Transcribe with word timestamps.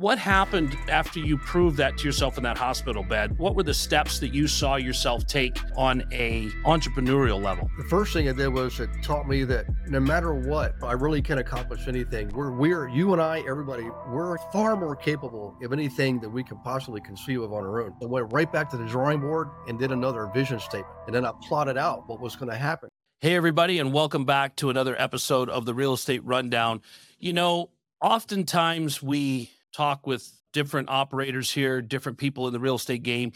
What 0.00 0.18
happened 0.18 0.78
after 0.88 1.20
you 1.20 1.36
proved 1.36 1.76
that 1.76 1.98
to 1.98 2.06
yourself 2.06 2.38
in 2.38 2.42
that 2.44 2.56
hospital 2.56 3.02
bed? 3.02 3.36
What 3.36 3.54
were 3.54 3.62
the 3.62 3.74
steps 3.74 4.18
that 4.20 4.32
you 4.32 4.48
saw 4.48 4.76
yourself 4.76 5.26
take 5.26 5.58
on 5.76 6.04
a 6.10 6.48
entrepreneurial 6.64 7.38
level? 7.38 7.70
The 7.76 7.84
first 7.84 8.14
thing 8.14 8.26
I 8.26 8.32
did 8.32 8.48
was 8.48 8.80
it 8.80 8.88
taught 9.02 9.28
me 9.28 9.44
that 9.44 9.66
no 9.88 10.00
matter 10.00 10.32
what, 10.32 10.74
I 10.82 10.92
really 10.92 11.20
can 11.20 11.36
accomplish 11.36 11.86
anything. 11.86 12.30
We're 12.30 12.50
we're 12.50 12.88
you 12.88 13.12
and 13.12 13.20
I, 13.20 13.40
everybody, 13.46 13.90
we're 14.08 14.38
far 14.50 14.74
more 14.74 14.96
capable 14.96 15.54
of 15.62 15.70
anything 15.70 16.18
that 16.20 16.30
we 16.30 16.44
can 16.44 16.56
possibly 16.60 17.02
conceive 17.02 17.42
of 17.42 17.52
on 17.52 17.62
our 17.62 17.82
own. 17.82 17.94
I 18.00 18.06
went 18.06 18.32
right 18.32 18.50
back 18.50 18.70
to 18.70 18.78
the 18.78 18.86
drawing 18.86 19.20
board 19.20 19.50
and 19.68 19.78
did 19.78 19.92
another 19.92 20.30
vision 20.32 20.60
statement. 20.60 20.96
And 21.08 21.14
then 21.14 21.26
I 21.26 21.32
plotted 21.46 21.76
out 21.76 22.08
what 22.08 22.20
was 22.20 22.36
going 22.36 22.50
to 22.50 22.56
happen. 22.56 22.88
Hey, 23.18 23.36
everybody, 23.36 23.78
and 23.78 23.92
welcome 23.92 24.24
back 24.24 24.56
to 24.56 24.70
another 24.70 24.98
episode 24.98 25.50
of 25.50 25.66
the 25.66 25.74
Real 25.74 25.92
Estate 25.92 26.24
Rundown. 26.24 26.80
You 27.18 27.34
know, 27.34 27.68
oftentimes 28.00 29.02
we 29.02 29.50
talk 29.72 30.06
with 30.06 30.30
different 30.52 30.88
operators 30.88 31.50
here, 31.50 31.80
different 31.80 32.18
people 32.18 32.46
in 32.46 32.52
the 32.52 32.60
real 32.60 32.74
estate 32.76 33.02
game, 33.02 33.32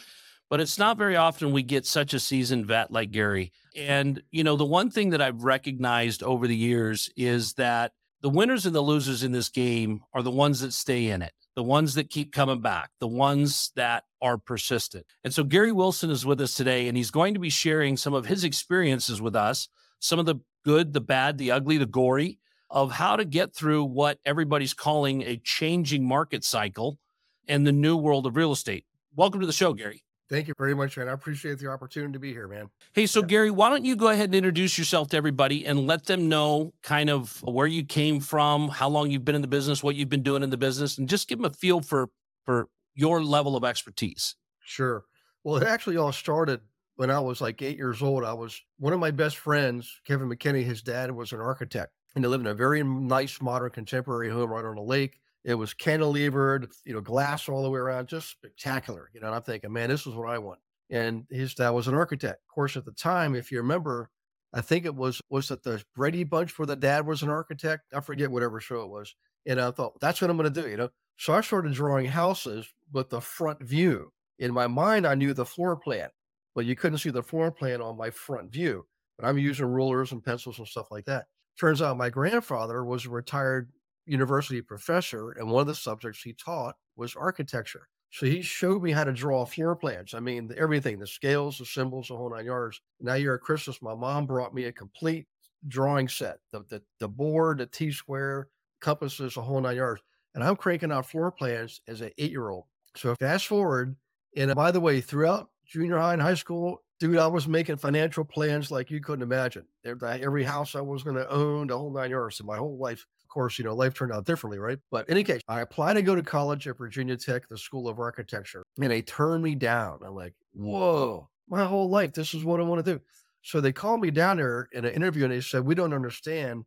but 0.50 0.60
it's 0.60 0.78
not 0.78 0.98
very 0.98 1.16
often 1.16 1.52
we 1.52 1.62
get 1.62 1.86
such 1.86 2.14
a 2.14 2.20
seasoned 2.20 2.66
vet 2.66 2.91
like 2.91 3.10
Gary. 3.10 3.52
And, 3.77 4.22
you 4.30 4.44
know, 4.44 4.56
the 4.56 4.64
one 4.64 4.91
thing 4.91 5.10
that 5.10 5.22
I've 5.22 5.42
recognized 5.42 6.22
over 6.22 6.46
the 6.46 6.56
years 6.56 7.10
is 7.16 7.55
that 7.55 7.92
the 8.20 8.30
winners 8.30 8.66
and 8.66 8.74
the 8.74 8.80
losers 8.80 9.22
in 9.22 9.32
this 9.32 9.48
game 9.48 10.00
are 10.12 10.22
the 10.22 10.30
ones 10.30 10.60
that 10.60 10.72
stay 10.72 11.08
in 11.08 11.22
it, 11.22 11.32
the 11.56 11.62
ones 11.62 11.94
that 11.94 12.10
keep 12.10 12.32
coming 12.32 12.60
back, 12.60 12.91
the 13.00 13.08
ones 13.08 13.70
that 13.77 14.05
are 14.22 14.38
persistent. 14.38 15.06
And 15.24 15.34
so 15.34 15.44
Gary 15.44 15.72
Wilson 15.72 16.10
is 16.10 16.24
with 16.24 16.41
us 16.41 16.55
today, 16.55 16.88
and 16.88 16.96
he's 16.96 17.10
going 17.10 17.34
to 17.34 17.41
be 17.41 17.50
sharing 17.50 17.96
some 17.96 18.14
of 18.14 18.27
his 18.27 18.44
experiences 18.44 19.20
with 19.20 19.36
us, 19.36 19.69
some 19.98 20.19
of 20.19 20.27
the 20.27 20.36
good, 20.64 20.92
the 20.92 21.00
bad, 21.00 21.36
the 21.36 21.50
ugly, 21.50 21.77
the 21.77 21.86
gory 21.86 22.38
of 22.74 22.91
how 22.91 23.14
to 23.14 23.24
get 23.24 23.55
through 23.55 23.84
what 23.84 24.19
everybody's 24.27 24.74
calling 24.74 25.23
a 25.23 25.37
changing 25.38 26.05
market 26.05 26.42
cycle 26.45 26.98
and 27.47 27.64
the 27.64 27.73
new 27.73 27.97
world 27.97 28.27
of 28.27 28.34
real 28.34 28.50
estate. 28.50 28.84
Welcome 29.14 29.41
to 29.41 29.47
the 29.47 29.52
show, 29.52 29.73
Gary. 29.73 30.02
Thank 30.28 30.48
you 30.48 30.55
very 30.58 30.75
much, 30.75 30.97
man. 30.97 31.08
I 31.08 31.12
appreciate 31.12 31.61
the 31.61 31.69
opportunity 31.69 32.12
to 32.14 32.19
be 32.19 32.33
here, 32.33 32.48
man. 32.48 32.69
Hey, 32.92 33.06
so 33.06 33.20
yeah. 33.20 33.27
Gary, 33.27 33.50
why 33.53 33.70
don't 33.70 33.84
you 33.84 33.94
go 33.94 34.08
ahead 34.08 34.25
and 34.25 34.34
introduce 34.34 34.77
yourself 34.77 35.08
to 35.11 35.16
everybody 35.16 35.64
and 35.66 35.86
let 35.86 36.06
them 36.06 36.28
know 36.28 36.72
kind 36.83 37.11
of 37.11 37.41
where 37.44 37.69
you 37.69 37.84
came 37.84 38.19
from, 38.19 38.69
how 38.69 38.88
long 38.88 39.09
you've 39.09 39.25
been 39.25 39.36
in 39.36 39.42
the 39.42 39.47
business, 39.47 39.83
what 39.83 39.94
you've 39.94 40.09
been 40.09 40.25
doing 40.25 40.42
in 40.42 40.50
the 40.50 40.56
business, 40.56 40.98
and 40.98 41.09
just 41.09 41.28
give 41.28 41.38
them 41.38 41.44
a 41.44 41.50
feel 41.50 41.81
for 41.81 42.09
for 42.44 42.69
your 42.94 43.22
level 43.22 43.56
of 43.56 43.64
expertise. 43.64 44.34
Sure. 44.64 45.05
Well, 45.44 45.56
it 45.56 45.64
actually 45.64 45.97
all 45.97 46.11
started 46.11 46.61
when 46.97 47.11
I 47.11 47.20
was 47.20 47.41
like 47.41 47.62
eight 47.62 47.77
years 47.77 48.03
old. 48.03 48.25
I 48.25 48.33
was 48.33 48.61
one 48.78 48.92
of 48.92 48.98
my 48.98 49.12
best 49.12 49.36
friends, 49.36 50.00
Kevin 50.05 50.28
McKinney. 50.28 50.64
His 50.64 50.83
dad 50.83 51.12
was 51.12 51.33
an 51.33 51.41
architect, 51.41 51.92
and 52.14 52.24
they 52.24 52.28
lived 52.28 52.46
in 52.46 52.50
a 52.50 52.54
very 52.54 52.82
nice, 52.82 53.40
modern, 53.40 53.70
contemporary 53.70 54.30
home 54.30 54.50
right 54.50 54.64
on 54.64 54.78
a 54.78 54.82
lake. 54.82 55.20
It 55.44 55.54
was 55.54 55.74
cantilevered, 55.74 56.72
you 56.84 56.94
know, 56.94 57.00
glass 57.00 57.48
all 57.48 57.62
the 57.62 57.70
way 57.70 57.78
around, 57.78 58.08
just 58.08 58.30
spectacular. 58.30 59.10
You 59.12 59.20
know, 59.20 59.26
and 59.26 59.36
I'm 59.36 59.42
thinking, 59.42 59.72
man, 59.72 59.90
this 59.90 60.06
is 60.06 60.14
what 60.14 60.28
I 60.28 60.38
want. 60.38 60.60
And 60.90 61.26
his 61.30 61.54
dad 61.54 61.70
was 61.70 61.88
an 61.88 61.94
architect. 61.94 62.40
Of 62.48 62.54
course, 62.54 62.76
at 62.76 62.84
the 62.84 62.92
time, 62.92 63.34
if 63.34 63.50
you 63.50 63.58
remember, 63.58 64.10
I 64.52 64.60
think 64.60 64.84
it 64.84 64.94
was 64.94 65.20
was 65.28 65.48
that 65.48 65.62
the 65.62 65.82
Brady 65.94 66.24
Bunch 66.24 66.58
where 66.58 66.66
the 66.66 66.76
dad 66.76 67.06
was 67.06 67.22
an 67.22 67.28
architect. 67.30 67.92
I 67.92 68.00
forget 68.00 68.30
whatever 68.30 68.60
show 68.60 68.82
it 68.82 68.88
was. 68.88 69.14
And 69.46 69.60
I 69.60 69.70
thought 69.70 70.00
that's 70.00 70.20
what 70.20 70.30
I'm 70.30 70.36
going 70.36 70.52
to 70.52 70.62
do. 70.62 70.68
You 70.68 70.76
know, 70.76 70.88
so 71.18 71.34
I 71.34 71.40
started 71.40 71.74
drawing 71.74 72.06
houses 72.06 72.66
with 72.92 73.10
the 73.10 73.20
front 73.20 73.62
view. 73.62 74.12
In 74.38 74.52
my 74.52 74.66
mind, 74.66 75.06
I 75.06 75.14
knew 75.14 75.34
the 75.34 75.44
floor 75.44 75.76
plan, 75.76 76.08
but 76.54 76.64
you 76.64 76.74
couldn't 76.74 76.98
see 76.98 77.10
the 77.10 77.22
floor 77.22 77.50
plan 77.50 77.82
on 77.82 77.98
my 77.98 78.10
front 78.10 78.50
view. 78.52 78.86
But 79.18 79.26
I'm 79.28 79.38
using 79.38 79.66
rulers 79.66 80.12
and 80.12 80.24
pencils 80.24 80.58
and 80.58 80.66
stuff 80.66 80.90
like 80.90 81.04
that. 81.04 81.26
Turns 81.58 81.80
out 81.80 81.97
my 81.97 82.10
grandfather 82.10 82.84
was 82.84 83.06
a 83.06 83.10
retired 83.10 83.70
university 84.06 84.60
professor, 84.60 85.30
and 85.33 85.48
one 85.48 85.62
of 85.62 85.66
the 85.66 85.74
subjects 85.74 86.22
he 86.22 86.33
taught 86.33 86.77
was 86.97 87.16
architecture. 87.16 87.88
So 88.10 88.27
he 88.27 88.42
showed 88.42 88.80
me 88.80 88.92
how 88.92 89.02
to 89.02 89.12
draw 89.12 89.44
floor 89.44 89.75
plans. 89.75 90.14
I 90.14 90.20
mean, 90.20 90.48
everything, 90.56 91.00
the 91.00 91.06
scales, 91.06 91.58
the 91.58 91.64
symbols, 91.64 92.08
the 92.08 92.16
whole 92.16 92.30
nine 92.30 92.44
yards. 92.44 92.80
Now 93.00 93.14
you're 93.14 93.34
at 93.34 93.41
Christmas. 93.41 93.82
My 93.82 93.94
mom 93.94 94.27
brought 94.27 94.54
me 94.54 94.65
a 94.65 94.72
complete 94.72 95.26
drawing 95.66 96.09
set, 96.09 96.38
the, 96.53 96.65
the, 96.69 96.81
the 97.00 97.09
board, 97.09 97.59
the 97.59 97.66
T 97.66 97.91
square, 97.91 98.48
compasses, 98.81 99.34
the 99.34 99.42
whole 99.42 99.60
nine 99.60 99.76
yards. 99.76 100.00
And 100.34 100.44
I'm 100.44 100.54
cranking 100.54 100.92
out 100.92 101.06
floor 101.06 101.32
plans 101.32 101.81
as 101.88 102.03
an 102.03 102.12
eight 102.19 102.31
year 102.31 102.50
old. 102.50 102.66
So 102.94 103.16
fast 103.16 103.48
forward. 103.48 103.97
And 104.36 104.54
by 104.54 104.71
the 104.71 104.81
way, 104.81 105.00
throughout 105.00 105.50
junior 105.66 105.98
high 105.98 106.12
and 106.12 106.22
high 106.22 106.34
school, 106.34 106.84
dude, 107.00 107.19
I 107.19 107.27
was 107.27 107.49
making 107.49 107.77
financial 107.77 108.25
plans 108.25 108.71
like 108.71 108.91
you 108.91 109.00
couldn't 109.00 109.22
imagine. 109.22 109.66
Every 109.84 110.44
house 110.44 110.75
I 110.75 110.81
was 110.81 111.03
going 111.03 111.16
to 111.16 111.28
own, 111.31 111.69
the 111.69 111.78
whole 111.78 111.93
nine 111.93 112.10
yards. 112.10 112.41
And 112.41 112.47
my 112.47 112.56
whole 112.56 112.78
life 112.78 113.06
of 113.25 113.28
course, 113.28 113.59
you 113.59 113.65
know, 113.65 113.75
life 113.75 113.94
turned 113.94 114.12
out 114.12 114.27
differently, 114.27 114.60
right? 114.60 114.78
But 114.93 115.09
in 115.09 115.15
any 115.15 115.25
case, 115.25 115.41
I 115.49 115.60
applied 115.60 115.94
to 115.94 116.03
go 116.03 116.15
to 116.15 116.22
college 116.22 116.69
at 116.69 116.78
Virginia 116.78 117.16
Tech, 117.16 117.49
the 117.49 117.59
School 117.59 117.88
of 117.88 117.99
Architecture, 117.99 118.62
and 118.81 118.91
they 118.91 119.03
turned 119.03 119.43
me 119.43 119.56
down. 119.56 119.99
I'm 120.06 120.15
like, 120.15 120.34
whoa, 120.53 121.28
my 121.49 121.65
whole 121.65 121.88
life, 121.88 122.12
this 122.12 122.33
is 122.33 122.44
what 122.44 122.60
I 122.60 122.62
want 122.62 122.84
to 122.84 122.94
do. 122.94 123.00
So 123.43 123.60
they 123.60 123.72
called 123.72 124.00
me 124.00 124.12
down 124.12 124.37
there 124.37 124.69
in 124.72 124.84
an 124.84 124.94
interview 124.94 125.25
and 125.25 125.33
they 125.33 125.41
said, 125.41 125.65
we 125.65 125.75
don't 125.75 125.93
understand. 125.93 126.65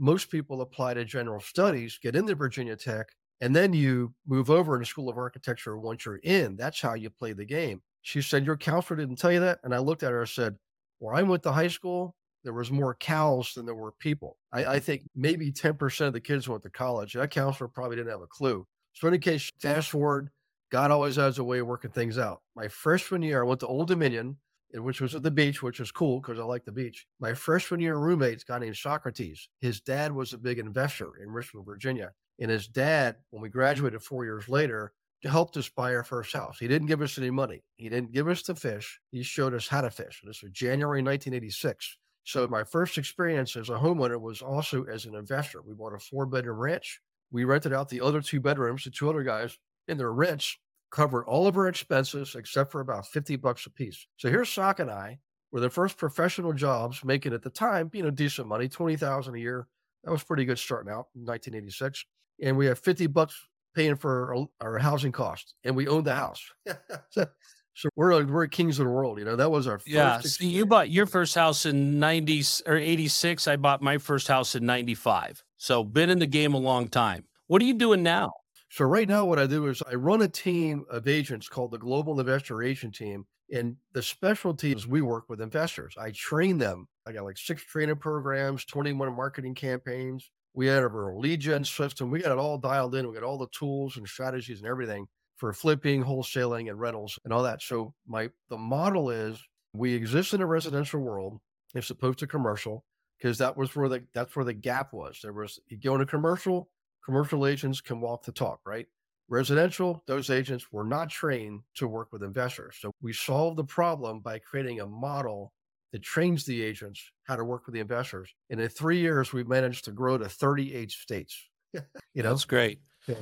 Most 0.00 0.30
people 0.30 0.60
apply 0.60 0.94
to 0.94 1.04
general 1.04 1.40
studies, 1.40 1.98
get 2.02 2.16
into 2.16 2.34
Virginia 2.34 2.74
Tech, 2.74 3.06
and 3.40 3.54
then 3.54 3.72
you 3.72 4.12
move 4.26 4.50
over 4.50 4.74
in 4.74 4.80
the 4.80 4.86
School 4.86 5.08
of 5.08 5.16
Architecture 5.16 5.78
once 5.78 6.04
you're 6.04 6.16
in. 6.16 6.56
That's 6.56 6.80
how 6.80 6.94
you 6.94 7.10
play 7.10 7.32
the 7.32 7.44
game. 7.44 7.80
She 8.02 8.22
said, 8.22 8.46
Your 8.46 8.56
counselor 8.56 8.98
didn't 8.98 9.16
tell 9.16 9.32
you 9.32 9.40
that. 9.40 9.60
And 9.64 9.74
I 9.74 9.78
looked 9.78 10.02
at 10.02 10.12
her 10.12 10.20
and 10.20 10.28
said, 10.28 10.56
Well, 11.00 11.16
I 11.16 11.22
went 11.22 11.42
to 11.44 11.52
high 11.52 11.68
school 11.68 12.14
there 12.44 12.52
was 12.52 12.70
more 12.70 12.94
cows 12.94 13.52
than 13.54 13.66
there 13.66 13.74
were 13.74 13.92
people. 13.92 14.36
I, 14.52 14.64
I 14.64 14.78
think 14.78 15.02
maybe 15.14 15.52
10% 15.52 16.06
of 16.06 16.12
the 16.12 16.20
kids 16.20 16.48
went 16.48 16.62
to 16.62 16.70
college. 16.70 17.12
That 17.14 17.30
counselor 17.30 17.68
probably 17.68 17.96
didn't 17.96 18.12
have 18.12 18.22
a 18.22 18.26
clue. 18.26 18.66
So 18.94 19.08
in 19.08 19.14
any 19.14 19.20
case, 19.20 19.50
fast 19.60 19.90
forward, 19.90 20.30
God 20.70 20.90
always 20.90 21.16
has 21.16 21.38
a 21.38 21.44
way 21.44 21.58
of 21.58 21.66
working 21.66 21.90
things 21.90 22.18
out. 22.18 22.42
My 22.54 22.68
freshman 22.68 23.22
year, 23.22 23.42
I 23.42 23.46
went 23.46 23.60
to 23.60 23.66
Old 23.66 23.88
Dominion, 23.88 24.36
which 24.72 25.00
was 25.00 25.14
at 25.14 25.22
the 25.22 25.30
beach, 25.30 25.62
which 25.62 25.80
was 25.80 25.90
cool 25.90 26.20
because 26.20 26.38
I 26.38 26.44
like 26.44 26.64
the 26.64 26.72
beach. 26.72 27.06
My 27.20 27.34
freshman 27.34 27.80
year 27.80 27.96
roommate's 27.96 28.44
guy 28.44 28.58
named 28.58 28.76
Socrates. 28.76 29.48
His 29.60 29.80
dad 29.80 30.12
was 30.12 30.32
a 30.32 30.38
big 30.38 30.58
investor 30.58 31.18
in 31.22 31.30
Richmond, 31.30 31.66
Virginia. 31.66 32.12
And 32.40 32.50
his 32.50 32.68
dad, 32.68 33.16
when 33.30 33.42
we 33.42 33.48
graduated 33.48 34.02
four 34.02 34.24
years 34.24 34.48
later, 34.48 34.92
helped 35.24 35.56
us 35.56 35.68
buy 35.68 35.94
our 35.94 36.04
first 36.04 36.32
house. 36.32 36.58
He 36.58 36.68
didn't 36.68 36.86
give 36.86 37.02
us 37.02 37.18
any 37.18 37.30
money. 37.30 37.64
He 37.76 37.88
didn't 37.88 38.12
give 38.12 38.28
us 38.28 38.42
the 38.42 38.54
fish. 38.54 39.00
He 39.10 39.22
showed 39.22 39.54
us 39.54 39.66
how 39.66 39.80
to 39.80 39.90
fish. 39.90 40.22
This 40.24 40.42
was 40.42 40.52
January 40.52 41.02
1986. 41.02 41.96
So 42.24 42.46
my 42.46 42.62
first 42.62 42.98
experience 42.98 43.56
as 43.56 43.70
a 43.70 43.78
homeowner 43.78 44.20
was 44.20 44.42
also 44.42 44.84
as 44.84 45.06
an 45.06 45.14
investor. 45.14 45.62
We 45.62 45.74
bought 45.74 45.94
a 45.94 45.98
four 45.98 46.26
bedroom 46.26 46.58
ranch. 46.58 47.00
We 47.30 47.44
rented 47.44 47.72
out 47.72 47.88
the 47.88 48.00
other 48.00 48.20
two 48.20 48.40
bedrooms 48.40 48.84
to 48.84 48.90
two 48.90 49.08
other 49.08 49.22
guys 49.22 49.58
in 49.88 49.98
their 49.98 50.12
rents, 50.12 50.56
covered 50.90 51.24
all 51.24 51.46
of 51.46 51.56
our 51.56 51.68
expenses 51.68 52.34
except 52.34 52.70
for 52.70 52.80
about 52.80 53.06
50 53.06 53.36
bucks 53.36 53.66
a 53.66 53.70
piece. 53.70 54.06
So 54.16 54.30
here's 54.30 54.50
Sock 54.50 54.78
and 54.78 54.90
I 54.90 55.18
were 55.50 55.60
the 55.60 55.70
first 55.70 55.96
professional 55.96 56.52
jobs 56.52 57.04
making 57.04 57.32
at 57.32 57.42
the 57.42 57.50
time, 57.50 57.90
you 57.92 58.02
know, 58.02 58.10
decent 58.10 58.46
money, 58.46 58.68
20,000 58.68 59.34
a 59.34 59.38
year. 59.38 59.66
That 60.04 60.10
was 60.10 60.22
pretty 60.22 60.44
good 60.44 60.58
starting 60.58 60.92
out 60.92 61.08
in 61.14 61.24
1986. 61.24 62.04
And 62.42 62.56
we 62.56 62.66
have 62.66 62.78
50 62.78 63.06
bucks 63.08 63.48
paying 63.78 63.96
for 63.96 64.34
our, 64.34 64.46
our 64.60 64.78
housing 64.78 65.12
costs 65.12 65.54
and 65.62 65.76
we 65.76 65.86
owned 65.86 66.06
the 66.06 66.14
house. 66.14 66.42
so 67.10 67.26
so 67.74 67.88
we're 67.94 68.12
uh, 68.12 68.24
we're 68.24 68.48
kings 68.48 68.80
of 68.80 68.86
the 68.86 68.92
world, 68.92 69.20
you 69.20 69.24
know. 69.24 69.36
That 69.36 69.52
was 69.52 69.68
our 69.68 69.80
yeah. 69.86 70.18
So 70.18 70.44
you 70.44 70.66
bought 70.66 70.90
your 70.90 71.06
first 71.06 71.36
house 71.36 71.64
in 71.64 72.00
ninety 72.00 72.42
or 72.66 72.76
eighty 72.76 73.06
six. 73.06 73.46
I 73.46 73.54
bought 73.54 73.80
my 73.80 73.98
first 73.98 74.26
house 74.26 74.56
in 74.56 74.66
ninety 74.66 74.96
five. 74.96 75.44
So 75.58 75.84
been 75.84 76.10
in 76.10 76.18
the 76.18 76.26
game 76.26 76.54
a 76.54 76.58
long 76.58 76.88
time. 76.88 77.24
What 77.46 77.62
are 77.62 77.64
you 77.64 77.74
doing 77.74 78.02
now? 78.02 78.32
So 78.70 78.84
right 78.84 79.08
now, 79.08 79.24
what 79.24 79.38
I 79.38 79.46
do 79.46 79.68
is 79.68 79.80
I 79.88 79.94
run 79.94 80.22
a 80.22 80.28
team 80.28 80.84
of 80.90 81.06
agents 81.06 81.48
called 81.48 81.70
the 81.70 81.78
Global 81.78 82.18
Investor 82.18 82.62
Agent 82.62 82.96
Team, 82.96 83.26
and 83.54 83.76
the 83.92 84.02
specialty 84.02 84.72
is 84.72 84.86
we 84.88 85.00
work 85.00 85.28
with 85.28 85.40
investors. 85.40 85.94
I 85.96 86.10
train 86.10 86.58
them. 86.58 86.88
I 87.06 87.12
got 87.12 87.24
like 87.24 87.38
six 87.38 87.62
training 87.62 87.96
programs, 87.96 88.64
twenty 88.64 88.92
one 88.92 89.14
marketing 89.14 89.54
campaigns. 89.54 90.28
We 90.54 90.66
had 90.66 90.82
our 90.82 91.14
lead 91.16 91.40
gen 91.40 91.64
system. 91.64 92.10
We 92.10 92.20
got 92.20 92.32
it 92.32 92.38
all 92.38 92.58
dialed 92.58 92.94
in. 92.94 93.06
We 93.06 93.14
got 93.14 93.22
all 93.22 93.38
the 93.38 93.48
tools 93.48 93.96
and 93.96 94.08
strategies 94.08 94.58
and 94.58 94.68
everything 94.68 95.06
for 95.36 95.52
flipping, 95.52 96.04
wholesaling, 96.04 96.68
and 96.68 96.80
rentals 96.80 97.18
and 97.24 97.32
all 97.32 97.44
that. 97.44 97.62
So 97.62 97.94
my 98.06 98.28
the 98.48 98.58
model 98.58 99.10
is 99.10 99.40
we 99.72 99.94
exist 99.94 100.34
in 100.34 100.42
a 100.42 100.46
residential 100.46 101.00
world 101.00 101.38
as 101.74 101.90
opposed 101.90 102.18
to 102.20 102.26
commercial 102.26 102.84
because 103.18 103.38
that 103.38 103.56
was 103.56 103.74
where 103.74 103.88
the 103.88 104.04
that's 104.14 104.34
where 104.34 104.44
the 104.44 104.52
gap 104.52 104.92
was. 104.92 105.20
There 105.22 105.32
was 105.32 105.60
you 105.68 105.78
go 105.78 105.94
into 105.94 106.06
commercial, 106.06 106.70
commercial 107.04 107.46
agents 107.46 107.80
can 107.80 108.00
walk 108.00 108.24
the 108.24 108.32
talk, 108.32 108.60
right? 108.66 108.86
Residential, 109.28 110.02
those 110.06 110.30
agents 110.30 110.72
were 110.72 110.84
not 110.84 111.10
trained 111.10 111.60
to 111.74 111.86
work 111.86 112.12
with 112.12 112.22
investors. 112.22 112.76
So 112.80 112.90
we 113.02 113.12
solved 113.12 113.58
the 113.58 113.64
problem 113.64 114.20
by 114.20 114.38
creating 114.38 114.80
a 114.80 114.86
model 114.86 115.52
that 115.92 116.02
trains 116.02 116.44
the 116.44 116.62
agents 116.62 117.10
how 117.24 117.36
to 117.36 117.44
work 117.44 117.66
with 117.66 117.74
the 117.74 117.80
investors. 117.80 118.34
And 118.50 118.60
in 118.60 118.68
three 118.68 118.98
years, 119.00 119.32
we've 119.32 119.48
managed 119.48 119.84
to 119.86 119.92
grow 119.92 120.18
to 120.18 120.28
38 120.28 120.90
states. 120.90 121.48
you 121.72 122.22
know, 122.22 122.30
that's 122.30 122.44
great. 122.44 122.80
Yeah. 123.06 123.14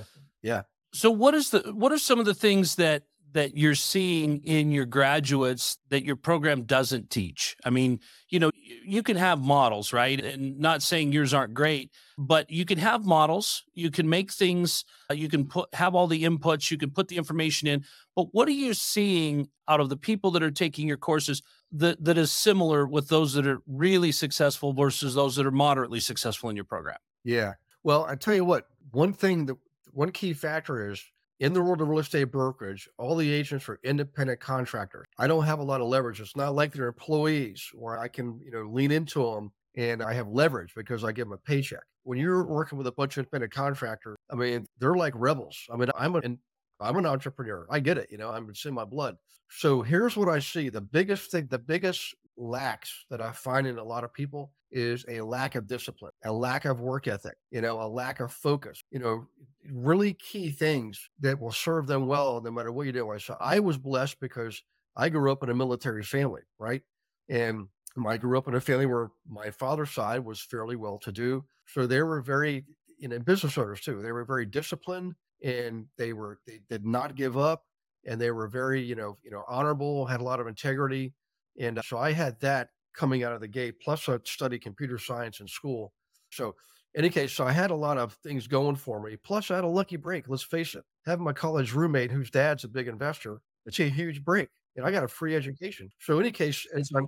yeah. 0.43 0.63
So 0.93 1.11
what 1.11 1.35
is 1.35 1.51
the 1.51 1.61
what 1.75 1.93
are 1.93 1.99
some 1.99 2.19
of 2.19 2.27
the 2.27 2.35
things 2.35 2.77
that 2.77 3.03
that 3.33 3.57
you're 3.57 3.75
seeing 3.75 4.39
in 4.45 4.71
your 4.71 4.87
graduates 4.87 5.77
that 5.91 6.05
your 6.05 6.17
program 6.17 6.63
doesn't 6.63 7.11
teach? 7.11 7.57
I 7.65 7.71
mean, 7.71 8.01
you 8.31 8.39
know, 8.39 8.51
you 8.55 9.03
can 9.03 9.17
have 9.17 9.41
models, 9.41 9.93
right? 9.93 10.19
And 10.25 10.59
not 10.59 10.83
saying 10.83 11.13
yours 11.13 11.35
aren't 11.35 11.53
great, 11.53 11.91
but 12.17 12.51
you 12.51 12.65
can 12.65 12.79
have 12.79 13.05
models. 13.05 13.65
You 13.75 13.91
can 13.91 14.09
make 14.09 14.33
things. 14.33 14.85
Uh, 15.11 15.15
you 15.15 15.29
can 15.29 15.47
put 15.47 15.75
have 15.75 15.95
all 15.95 16.07
the 16.07 16.25
inputs. 16.25 16.71
You 16.71 16.79
can 16.79 16.91
put 16.91 17.09
the 17.09 17.17
information 17.17 17.69
in. 17.69 17.85
But 18.15 18.29
what 18.33 18.49
are 18.49 18.53
you 18.53 18.73
seeing 18.73 19.49
out 19.69 19.81
of 19.81 19.89
the 19.89 19.97
people 19.97 20.31
that 20.31 20.43
are 20.43 20.51
taking 20.51 20.89
your 20.89 20.97
courses 20.97 21.43
that 21.73 22.05
that 22.05 22.19
is 22.19 22.33
similar 22.33 22.87
with 22.87 23.09
those 23.09 23.33
that 23.35 23.47
are 23.47 23.61
really 23.67 24.13
successful 24.13 24.73
versus 24.73 25.15
those 25.15 25.37
that 25.37 25.47
are 25.47 25.51
moderately 25.51 26.01
successful 26.01 26.49
in 26.51 26.57
your 26.57 26.65
program? 26.65 26.97
Yeah. 27.25 27.55
Well, 27.83 28.05
I 28.05 28.15
tell 28.17 28.35
you 28.35 28.45
what. 28.45 28.67
One 28.93 29.13
thing 29.13 29.47
that 29.47 29.57
one 29.93 30.13
key 30.13 30.33
factor 30.33 30.91
is 30.91 31.03
in 31.41 31.53
the 31.53 31.63
world 31.63 31.81
of 31.81 31.89
real 31.89 31.99
estate 31.99 32.25
brokerage, 32.25 32.89
all 32.99 33.17
the 33.17 33.31
agents 33.31 33.69
are 33.69 33.79
independent 33.83 34.41
contractors. 34.41 35.07
I 35.19 35.27
don't 35.27 35.45
have 35.45 35.59
a 35.59 35.65
lot 35.65 35.81
of 35.81 35.89
leverage. 35.89 36.21
It's 36.21 36.37
not 36.37 36.55
like 36.55 36.73
they're 36.73 36.87
employees 36.87 37.69
where 37.75 37.99
I 37.99 38.09
can, 38.09 38.41
you 38.43 38.51
know, 38.51 38.63
lean 38.63 38.91
into 38.91 39.23
them 39.23 39.53
and 39.77 40.03
I 40.03 40.15
have 40.15 40.29
leverage 40.29 40.73
because 40.75 41.05
I 41.05 41.13
give 41.13 41.27
them 41.29 41.33
a 41.33 41.39
paycheck. 41.39 41.83
When 42.05 42.19
you're 42.19 42.47
working 42.47 42.79
with 42.79 42.87
a 42.87 42.93
bunch 42.93 43.17
of 43.17 43.23
independent 43.25 43.53
contractors, 43.53 44.17
I 44.31 44.37
mean, 44.37 44.67
they're 44.79 44.95
like 44.95 45.13
rebels. 45.17 45.59
I 45.73 45.77
mean, 45.77 45.91
I'm 45.99 46.15
an 46.17 46.39
I'm 46.81 46.97
an 46.97 47.07
entrepreneur. 47.07 47.67
I 47.71 47.81
get 47.81 47.99
it. 47.99 48.09
You 48.11 48.19
know, 48.19 48.31
I'm 48.31 48.49
it's 48.51 48.65
in 48.65 48.75
my 48.75 48.85
blood. 48.85 49.17
So 49.49 49.83
here's 49.83 50.17
what 50.17 50.29
I 50.29 50.39
see. 50.41 50.69
The 50.69 50.81
biggest 50.81 51.31
thing, 51.31 51.47
the 51.51 51.59
biggest 51.59 52.15
lacks 52.37 53.05
that 53.11 53.21
I 53.21 53.33
find 53.33 53.67
in 53.67 53.79
a 53.79 53.85
lot 53.85 54.05
of 54.05 54.13
people 54.13 54.53
is 54.71 55.05
a 55.09 55.21
lack 55.21 55.55
of 55.55 55.67
discipline, 55.67 56.13
a 56.25 56.33
lack 56.33 56.65
of 56.65 56.81
work 56.81 57.07
ethic, 57.07 57.37
you 57.51 57.61
know, 57.61 57.81
a 57.81 57.89
lack 57.89 58.21
of 58.21 58.33
focus, 58.33 58.83
you 58.91 58.99
know, 58.99 59.27
really 59.71 60.13
key 60.15 60.51
things 60.51 61.09
that 61.21 61.41
will 61.41 61.53
serve 61.53 61.87
them 61.87 62.07
well 62.07 62.41
no 62.43 62.51
matter 62.51 62.73
what 62.73 62.87
you 62.87 62.93
do. 62.93 63.11
I 63.11 63.19
so 63.19 63.37
I 63.41 63.61
was 63.61 63.79
blessed 63.79 64.21
because 64.21 64.63
I 64.97 65.09
grew 65.09 65.31
up 65.31 65.43
in 65.43 65.51
a 65.51 65.55
military 65.55 66.03
family, 66.03 66.43
right? 66.59 66.83
And 67.29 67.69
I 68.07 68.17
grew 68.19 68.37
up 68.37 68.49
in 68.49 68.55
a 68.55 68.61
family 68.61 68.87
where 68.87 69.11
my 69.29 69.51
father's 69.51 69.91
side 69.91 70.25
was 70.25 70.41
fairly 70.41 70.77
well 70.77 70.99
to 70.99 71.13
do. 71.13 71.45
So 71.67 71.87
they 71.87 72.03
were 72.03 72.21
very, 72.21 72.65
you 72.99 73.09
know, 73.09 73.19
business 73.19 73.57
owners 73.57 73.81
too. 73.81 74.03
They 74.03 74.13
were 74.13 74.25
very 74.25 74.45
disciplined 74.47 75.15
and 75.43 75.87
they 75.99 76.13
were, 76.13 76.39
they 76.47 76.61
did 76.69 76.85
not 76.85 77.15
give 77.15 77.37
up 77.37 77.65
and 78.07 78.21
they 78.21 78.31
were 78.31 78.49
very, 78.49 78.83
you 78.83 78.95
know, 78.95 79.17
you 79.23 79.31
know, 79.31 79.45
honorable, 79.49 80.07
had 80.07 80.21
a 80.21 80.25
lot 80.25 80.41
of 80.41 80.47
integrity. 80.47 81.13
And 81.59 81.79
uh, 81.79 81.83
so 81.83 81.99
I 81.99 82.13
had 82.13 82.41
that 82.41 82.69
coming 82.97 83.25
out 83.25 83.33
of 83.33 83.41
the 83.41 83.49
gate. 83.49 83.81
Plus, 83.83 84.09
I 84.09 84.19
studied 84.25 84.63
computer 84.63 84.99
science 84.99 85.41
in 85.41 85.49
school. 85.49 85.93
So, 86.31 86.55
any 86.97 87.11
case, 87.11 87.33
so 87.33 87.45
I 87.45 87.53
had 87.53 87.71
a 87.71 87.75
lot 87.75 87.99
of 87.99 88.15
things 88.15 88.47
going 88.47 88.77
for 88.77 89.03
me. 89.03 89.17
Plus, 89.23 89.51
I 89.51 89.57
had 89.57 89.65
a 89.65 89.69
lucky 89.69 89.97
break. 89.97 90.29
Let's 90.29 90.43
face 90.43 90.75
it, 90.75 90.83
having 91.05 91.25
my 91.25 91.35
college 91.35 91.75
roommate, 91.75 92.11
whose 92.11 92.31
dad's 92.31 92.65
a 92.65 92.69
big 92.69 92.89
investor, 92.89 93.41
it's 93.67 93.79
a 93.81 93.91
huge 93.91 94.25
break. 94.25 94.49
And 94.77 94.87
I 94.87 94.91
got 94.91 95.05
a 95.05 95.09
free 95.09 95.37
education. 95.37 95.91
So, 96.01 96.19
any 96.19 96.31
case, 96.31 96.67
as 96.75 96.91
I'm 96.97 97.07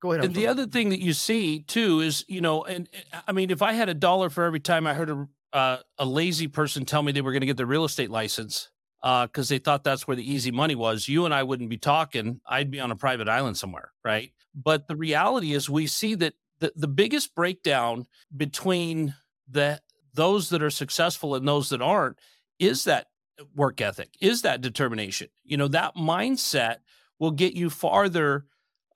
Go 0.00 0.12
ahead. 0.12 0.24
And 0.24 0.34
the 0.34 0.46
other 0.46 0.66
thing 0.66 0.88
that 0.90 1.00
you 1.00 1.12
see 1.12 1.60
too 1.60 2.00
is, 2.00 2.24
you 2.26 2.40
know, 2.40 2.64
and 2.64 2.88
eh, 2.92 3.20
I 3.28 3.32
mean, 3.32 3.50
if 3.50 3.60
I 3.60 3.74
had 3.74 3.88
a 3.88 3.94
dollar 3.94 4.30
for 4.30 4.44
every 4.44 4.60
time 4.60 4.86
I 4.86 4.94
heard 4.94 5.10
a 5.10 5.28
uh, 5.52 5.78
a 5.98 6.04
lazy 6.04 6.48
person 6.48 6.84
tell 6.84 7.02
me 7.02 7.12
they 7.12 7.20
were 7.20 7.32
going 7.32 7.40
to 7.40 7.46
get 7.46 7.56
their 7.56 7.66
real 7.66 7.84
estate 7.84 8.10
license 8.10 8.70
because 9.02 9.50
uh, 9.50 9.54
they 9.54 9.58
thought 9.58 9.82
that's 9.82 10.06
where 10.06 10.16
the 10.16 10.30
easy 10.30 10.50
money 10.50 10.74
was, 10.74 11.08
you 11.08 11.24
and 11.24 11.32
I 11.32 11.42
wouldn't 11.42 11.70
be 11.70 11.78
talking. 11.78 12.40
I'd 12.46 12.70
be 12.70 12.80
on 12.80 12.90
a 12.90 12.96
private 12.96 13.28
island 13.28 13.56
somewhere, 13.56 13.92
right? 14.04 14.32
But 14.54 14.88
the 14.88 14.96
reality 14.96 15.54
is, 15.54 15.70
we 15.70 15.86
see 15.86 16.14
that 16.16 16.34
the, 16.58 16.72
the 16.76 16.88
biggest 16.88 17.34
breakdown 17.34 18.06
between 18.36 19.14
the 19.48 19.80
those 20.12 20.50
that 20.50 20.62
are 20.62 20.70
successful 20.70 21.34
and 21.34 21.46
those 21.46 21.70
that 21.70 21.80
aren't 21.80 22.18
is 22.58 22.84
that 22.84 23.06
work 23.54 23.80
ethic, 23.80 24.10
is 24.20 24.42
that 24.42 24.60
determination. 24.60 25.28
You 25.44 25.56
know, 25.56 25.68
that 25.68 25.96
mindset 25.96 26.78
will 27.18 27.30
get 27.30 27.54
you 27.54 27.70
farther 27.70 28.44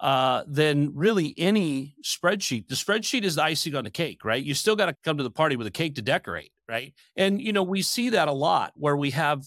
uh, 0.00 0.44
than 0.46 0.94
really 0.94 1.34
any 1.38 1.94
spreadsheet. 2.04 2.68
The 2.68 2.74
spreadsheet 2.74 3.22
is 3.22 3.36
the 3.36 3.44
icing 3.44 3.74
on 3.74 3.84
the 3.84 3.90
cake, 3.90 4.24
right? 4.24 4.42
You 4.42 4.54
still 4.54 4.76
got 4.76 4.86
to 4.86 4.96
come 5.04 5.16
to 5.16 5.22
the 5.22 5.30
party 5.30 5.56
with 5.56 5.66
a 5.66 5.70
cake 5.70 5.94
to 5.94 6.02
decorate, 6.02 6.50
right? 6.68 6.92
And 7.16 7.40
you 7.40 7.52
know, 7.52 7.62
we 7.62 7.82
see 7.82 8.10
that 8.10 8.28
a 8.28 8.32
lot 8.32 8.72
where 8.74 8.96
we 8.96 9.10
have 9.12 9.44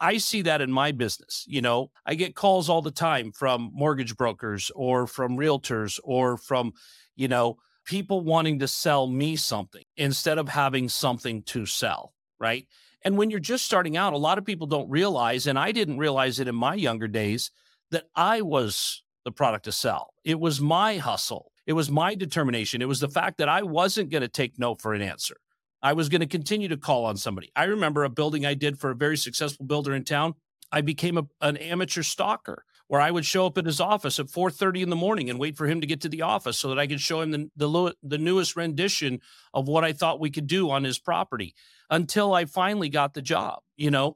I 0.00 0.18
see 0.18 0.42
that 0.42 0.60
in 0.60 0.72
my 0.72 0.92
business. 0.92 1.44
You 1.46 1.62
know, 1.62 1.90
I 2.04 2.14
get 2.14 2.34
calls 2.34 2.68
all 2.68 2.82
the 2.82 2.90
time 2.90 3.32
from 3.32 3.70
mortgage 3.72 4.16
brokers 4.16 4.70
or 4.74 5.06
from 5.06 5.36
realtors 5.36 6.00
or 6.02 6.36
from, 6.36 6.72
you 7.14 7.28
know, 7.28 7.58
people 7.84 8.22
wanting 8.22 8.58
to 8.58 8.68
sell 8.68 9.06
me 9.06 9.36
something 9.36 9.84
instead 9.96 10.38
of 10.38 10.48
having 10.48 10.88
something 10.88 11.42
to 11.44 11.66
sell. 11.66 12.14
Right. 12.38 12.66
And 13.02 13.16
when 13.16 13.30
you're 13.30 13.38
just 13.38 13.64
starting 13.64 13.96
out, 13.96 14.12
a 14.12 14.18
lot 14.18 14.38
of 14.38 14.44
people 14.44 14.66
don't 14.66 14.90
realize, 14.90 15.46
and 15.46 15.58
I 15.58 15.70
didn't 15.70 15.98
realize 15.98 16.40
it 16.40 16.48
in 16.48 16.56
my 16.56 16.74
younger 16.74 17.06
days, 17.06 17.50
that 17.92 18.04
I 18.16 18.42
was 18.42 19.04
the 19.26 19.32
product 19.32 19.64
to 19.64 19.72
sell. 19.72 20.14
It 20.24 20.38
was 20.38 20.60
my 20.60 20.98
hustle. 20.98 21.50
It 21.66 21.72
was 21.72 21.90
my 21.90 22.14
determination. 22.14 22.80
It 22.80 22.86
was 22.86 23.00
the 23.00 23.08
fact 23.08 23.38
that 23.38 23.48
I 23.48 23.64
wasn't 23.64 24.08
going 24.08 24.22
to 24.22 24.28
take 24.28 24.56
no 24.56 24.76
for 24.76 24.94
an 24.94 25.02
answer. 25.02 25.36
I 25.82 25.94
was 25.94 26.08
going 26.08 26.20
to 26.20 26.28
continue 26.28 26.68
to 26.68 26.76
call 26.76 27.04
on 27.04 27.16
somebody. 27.16 27.50
I 27.56 27.64
remember 27.64 28.04
a 28.04 28.08
building 28.08 28.46
I 28.46 28.54
did 28.54 28.78
for 28.78 28.90
a 28.90 28.94
very 28.94 29.16
successful 29.16 29.66
builder 29.66 29.94
in 29.96 30.04
town. 30.04 30.34
I 30.70 30.80
became 30.80 31.18
a, 31.18 31.24
an 31.40 31.56
amateur 31.56 32.04
stalker 32.04 32.64
where 32.86 33.00
I 33.00 33.10
would 33.10 33.24
show 33.26 33.46
up 33.46 33.58
at 33.58 33.66
his 33.66 33.80
office 33.80 34.20
at 34.20 34.26
4:30 34.26 34.82
in 34.82 34.90
the 34.90 34.96
morning 34.96 35.28
and 35.28 35.40
wait 35.40 35.56
for 35.56 35.66
him 35.66 35.80
to 35.80 35.88
get 35.88 36.00
to 36.02 36.08
the 36.08 36.22
office 36.22 36.56
so 36.56 36.68
that 36.68 36.78
I 36.78 36.86
could 36.86 37.00
show 37.00 37.20
him 37.20 37.32
the, 37.32 37.50
the 37.56 37.94
the 38.04 38.18
newest 38.18 38.54
rendition 38.54 39.20
of 39.52 39.66
what 39.66 39.82
I 39.82 39.92
thought 39.92 40.20
we 40.20 40.30
could 40.30 40.46
do 40.46 40.70
on 40.70 40.84
his 40.84 41.00
property 41.00 41.52
until 41.90 42.32
I 42.32 42.44
finally 42.44 42.88
got 42.88 43.14
the 43.14 43.22
job, 43.22 43.60
you 43.76 43.90
know. 43.90 44.14